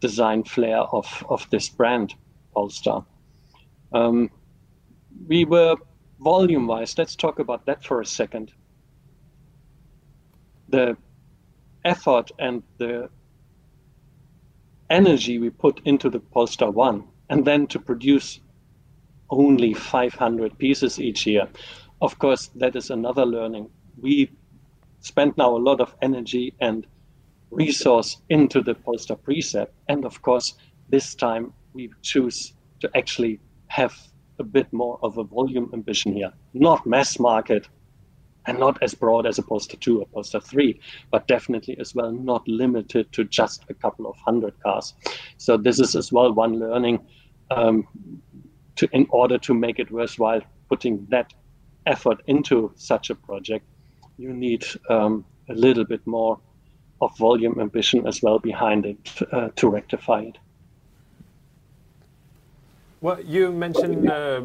design 0.00 0.44
flair 0.44 0.78
of 0.78 1.24
of 1.28 1.48
this 1.50 1.68
brand, 1.68 2.14
Polestar. 2.54 3.04
Um, 3.92 4.30
we 5.28 5.44
were 5.44 5.76
volume 6.20 6.66
wise. 6.66 6.96
Let's 6.96 7.16
talk 7.16 7.38
about 7.38 7.66
that 7.66 7.84
for 7.84 8.00
a 8.00 8.06
second. 8.06 8.52
The 10.74 10.96
effort 11.84 12.32
and 12.40 12.64
the 12.78 13.08
energy 14.90 15.38
we 15.38 15.50
put 15.50 15.80
into 15.84 16.10
the 16.10 16.18
Polestar 16.18 16.72
1 16.72 17.04
and 17.30 17.44
then 17.44 17.68
to 17.68 17.78
produce 17.78 18.40
only 19.30 19.72
500 19.72 20.58
pieces 20.58 20.98
each 20.98 21.28
year. 21.28 21.46
Of 22.02 22.18
course, 22.18 22.50
that 22.56 22.74
is 22.74 22.90
another 22.90 23.24
learning. 23.24 23.70
We 24.00 24.32
spend 24.98 25.36
now 25.36 25.56
a 25.56 25.62
lot 25.68 25.80
of 25.80 25.94
energy 26.02 26.54
and 26.60 26.88
resource 27.52 28.16
into 28.28 28.60
the 28.60 28.74
Polestar 28.74 29.16
Precept. 29.16 29.72
And 29.88 30.04
of 30.04 30.22
course, 30.22 30.54
this 30.88 31.14
time 31.14 31.52
we 31.72 31.92
choose 32.02 32.52
to 32.80 32.90
actually 32.96 33.38
have 33.68 33.94
a 34.40 34.42
bit 34.42 34.72
more 34.72 34.98
of 35.04 35.18
a 35.18 35.22
volume 35.22 35.70
ambition 35.72 36.14
here, 36.14 36.32
not 36.52 36.84
mass 36.84 37.20
market 37.20 37.68
and 38.46 38.58
not 38.58 38.82
as 38.82 38.94
broad 38.94 39.26
as 39.26 39.38
a 39.38 39.42
Polestar 39.42 39.78
2 39.80 40.00
or 40.00 40.06
Polestar 40.06 40.40
3, 40.40 40.78
but 41.10 41.26
definitely 41.26 41.76
as 41.78 41.94
well 41.94 42.12
not 42.12 42.46
limited 42.46 43.10
to 43.12 43.24
just 43.24 43.64
a 43.68 43.74
couple 43.74 44.06
of 44.06 44.16
hundred 44.16 44.58
cars. 44.60 44.94
So 45.38 45.56
this 45.56 45.80
is 45.80 45.96
as 45.96 46.12
well 46.12 46.32
one 46.32 46.58
learning 46.58 47.00
um, 47.50 47.86
to 48.76 48.88
in 48.92 49.06
order 49.10 49.38
to 49.38 49.54
make 49.54 49.78
it 49.78 49.90
worthwhile 49.90 50.42
putting 50.68 51.06
that 51.10 51.32
effort 51.86 52.22
into 52.26 52.72
such 52.76 53.10
a 53.10 53.14
project, 53.14 53.64
you 54.18 54.32
need 54.32 54.64
um, 54.88 55.24
a 55.48 55.54
little 55.54 55.84
bit 55.84 56.06
more 56.06 56.38
of 57.00 57.16
volume 57.18 57.60
ambition 57.60 58.06
as 58.06 58.22
well 58.22 58.38
behind 58.38 58.86
it 58.86 59.10
uh, 59.32 59.48
to 59.56 59.68
rectify 59.68 60.20
it. 60.20 60.38
Well, 63.00 63.20
you 63.20 63.52
mentioned 63.52 64.10
uh, 64.10 64.42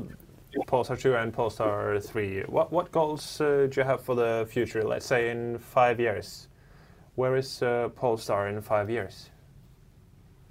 Polestar 0.65 0.97
2 0.97 1.15
and 1.15 1.33
Polestar 1.33 1.99
3. 1.99 2.41
What, 2.47 2.71
what 2.71 2.91
goals 2.91 3.39
uh, 3.39 3.67
do 3.69 3.81
you 3.81 3.83
have 3.83 4.01
for 4.01 4.15
the 4.15 4.47
future, 4.49 4.83
let's 4.83 5.05
say 5.05 5.29
in 5.29 5.59
five 5.59 5.99
years? 5.99 6.47
Where 7.15 7.35
is 7.35 7.61
uh, 7.61 7.89
Polestar 7.95 8.47
in 8.47 8.61
five 8.61 8.89
years? 8.89 9.29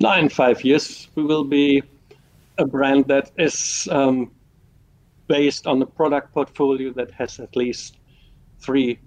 Now, 0.01 0.17
in 0.17 0.29
five 0.29 0.63
years, 0.65 1.09
we 1.17 1.25
will 1.25 1.45
be 1.45 1.83
a 2.59 2.67
brand 2.67 3.07
that 3.07 3.33
is 3.39 3.89
um, 3.91 4.31
based 5.27 5.67
on 5.67 5.83
a 5.83 5.87
product 5.87 6.33
portfolio 6.33 6.93
that 6.93 7.11
has 7.13 7.41
at 7.41 7.57
least 7.57 7.97
three 8.61 8.99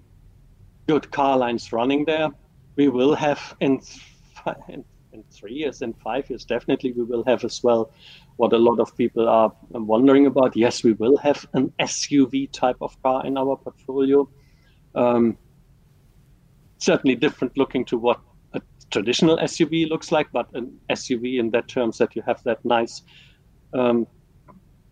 good 0.86 1.10
car 1.10 1.38
lines 1.38 1.72
running 1.72 2.04
there. 2.04 2.28
We 2.76 2.88
will 2.88 3.14
have 3.14 3.56
in, 3.60 3.80
in, 4.68 4.84
in 5.12 5.24
three 5.30 5.54
years, 5.54 5.80
in 5.80 5.94
five 5.94 6.28
years, 6.28 6.44
definitely 6.44 6.92
we 6.92 7.04
will 7.04 7.24
have 7.24 7.44
as 7.44 7.62
well 7.62 7.90
what 8.36 8.52
a 8.52 8.58
lot 8.58 8.80
of 8.80 8.96
people 8.96 9.28
are 9.28 9.52
wondering 9.70 10.26
about. 10.26 10.56
Yes, 10.56 10.82
we 10.82 10.92
will 10.92 11.16
have 11.18 11.46
an 11.54 11.72
SUV 11.80 12.50
type 12.52 12.76
of 12.80 13.00
car 13.02 13.24
in 13.26 13.36
our 13.36 13.56
portfolio. 13.56 14.28
Um, 14.94 15.38
certainly 16.78 17.14
different 17.14 17.56
looking 17.56 17.84
to 17.86 17.96
what 17.96 18.20
a 18.54 18.60
traditional 18.90 19.36
SUV 19.38 19.88
looks 19.88 20.12
like, 20.12 20.30
but 20.32 20.48
an 20.54 20.78
SUV 20.90 21.38
in 21.38 21.50
that 21.50 21.68
terms 21.68 21.98
that 21.98 22.16
you 22.16 22.22
have 22.22 22.42
that 22.44 22.64
nice 22.64 23.02
um, 23.74 24.06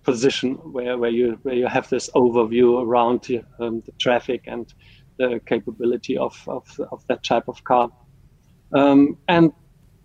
position 0.03 0.55
where, 0.72 0.96
where 0.96 1.11
you 1.11 1.38
where 1.42 1.55
you 1.55 1.66
have 1.66 1.88
this 1.90 2.09
overview 2.14 2.83
around 2.83 3.26
um, 3.59 3.83
the 3.85 3.92
traffic 3.98 4.42
and 4.46 4.72
the 5.18 5.40
capability 5.46 6.16
of, 6.16 6.42
of, 6.48 6.81
of 6.90 7.07
that 7.09 7.22
type 7.22 7.46
of 7.46 7.62
car. 7.64 7.90
Um, 8.72 9.18
and 9.29 9.53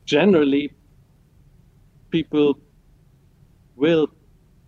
generally, 0.05 0.73
people 2.09 2.59
will 3.75 4.07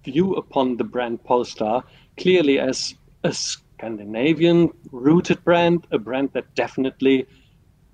view 0.03 0.35
upon 0.35 0.77
the 0.77 0.83
brand 0.83 1.23
Polestar 1.23 1.83
clearly 2.17 2.59
as 2.59 2.95
a 3.23 3.33
Scandinavian 3.33 4.71
rooted 4.91 5.43
brand, 5.43 5.85
a 5.91 5.99
brand 5.99 6.29
that 6.33 6.53
definitely 6.55 7.27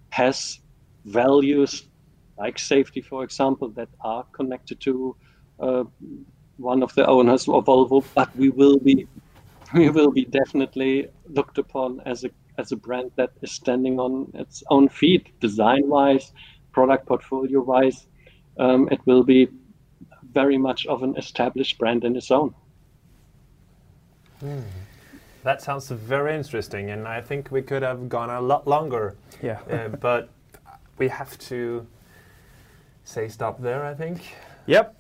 has 0.10 0.60
values 1.06 1.88
like 2.38 2.58
safety, 2.58 3.02
for 3.02 3.24
example, 3.24 3.70
that 3.70 3.90
are 4.02 4.24
connected 4.32 4.80
to 4.82 5.16
uh, 5.60 5.84
one 6.58 6.84
of 6.84 6.94
the 6.96 7.06
owners 7.06 7.48
of 7.48 7.66
Volvo. 7.66 8.04
But 8.16 8.36
we 8.36 8.50
will 8.50 8.80
be 8.80 9.08
we 9.74 9.90
will 9.90 10.12
be 10.12 10.26
definitely 10.26 11.08
looked 11.28 11.58
upon 11.58 12.02
as 12.06 12.24
a 12.24 12.30
as 12.58 12.72
a 12.72 12.76
brand 12.76 13.12
that 13.16 13.32
is 13.42 13.52
standing 13.52 14.00
on 14.00 14.32
its 14.36 14.64
own 14.70 14.88
feet, 14.88 15.40
design 15.40 15.90
wise, 15.90 16.32
product 16.72 17.08
portfolio 17.08 17.62
wise. 17.62 18.08
Um, 18.60 18.88
it 18.92 19.00
will 19.06 19.24
be 19.24 19.48
very 20.34 20.58
much 20.58 20.86
of 20.86 21.04
an 21.04 21.16
established 21.18 21.78
brand 21.78 22.04
in 22.04 22.16
its 22.16 22.32
own. 22.32 22.54
Mm. 24.44 24.64
That 25.44 25.62
sounds 25.62 25.90
very 25.90 26.36
interesting, 26.36 26.90
and 26.90 27.08
I 27.08 27.22
think 27.22 27.52
we 27.52 27.62
could 27.62 27.84
have 27.84 28.08
gone 28.08 28.30
a 28.30 28.42
lot 28.42 28.68
longer. 28.68 29.16
Yeah. 29.42 29.60
uh, 29.70 29.88
but 30.02 30.30
we 30.98 31.08
have 31.10 31.38
to 31.50 31.86
say 33.04 33.28
stop 33.28 33.62
there, 33.62 33.86
I 33.86 33.94
think. 33.94 34.22
Yep. 34.68 34.96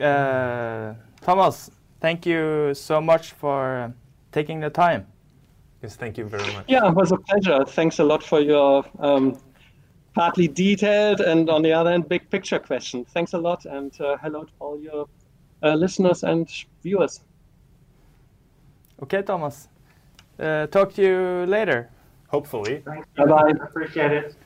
Uh, 0.00 0.94
Thomas, 1.20 1.70
thank 2.00 2.26
you 2.26 2.74
so 2.74 3.00
much 3.00 3.32
for 3.32 3.92
taking 4.32 4.60
the 4.60 4.70
time. 4.70 5.06
Yes, 5.82 5.96
thank 5.96 6.18
you 6.18 6.24
very 6.24 6.52
much. 6.54 6.64
Yeah, 6.66 6.88
it 6.88 6.94
was 6.94 7.12
a 7.12 7.16
pleasure. 7.16 7.64
Thanks 7.64 7.98
a 7.98 8.04
lot 8.04 8.22
for 8.22 8.40
your 8.40 8.84
um, 8.98 9.38
partly 10.14 10.48
detailed 10.48 11.20
and 11.20 11.50
on 11.50 11.62
the 11.62 11.72
other 11.72 11.90
hand, 11.90 12.08
big 12.08 12.30
picture 12.30 12.58
question. 12.58 13.04
Thanks 13.04 13.34
a 13.34 13.38
lot, 13.38 13.66
and 13.66 13.92
uh, 14.00 14.16
hello 14.22 14.44
to 14.44 14.52
all 14.60 14.80
your 14.80 15.08
uh, 15.62 15.74
listeners 15.74 16.22
and 16.22 16.48
viewers. 16.82 17.20
Okay, 19.02 19.22
Thomas. 19.22 19.68
Uh, 20.38 20.66
talk 20.68 20.92
to 20.94 21.02
you 21.02 21.46
later. 21.46 21.90
Hopefully. 22.28 22.82
Thanks. 22.84 23.08
Bye 23.16 23.24
bye. 23.26 23.52
Appreciate 23.62 24.12
it. 24.12 24.36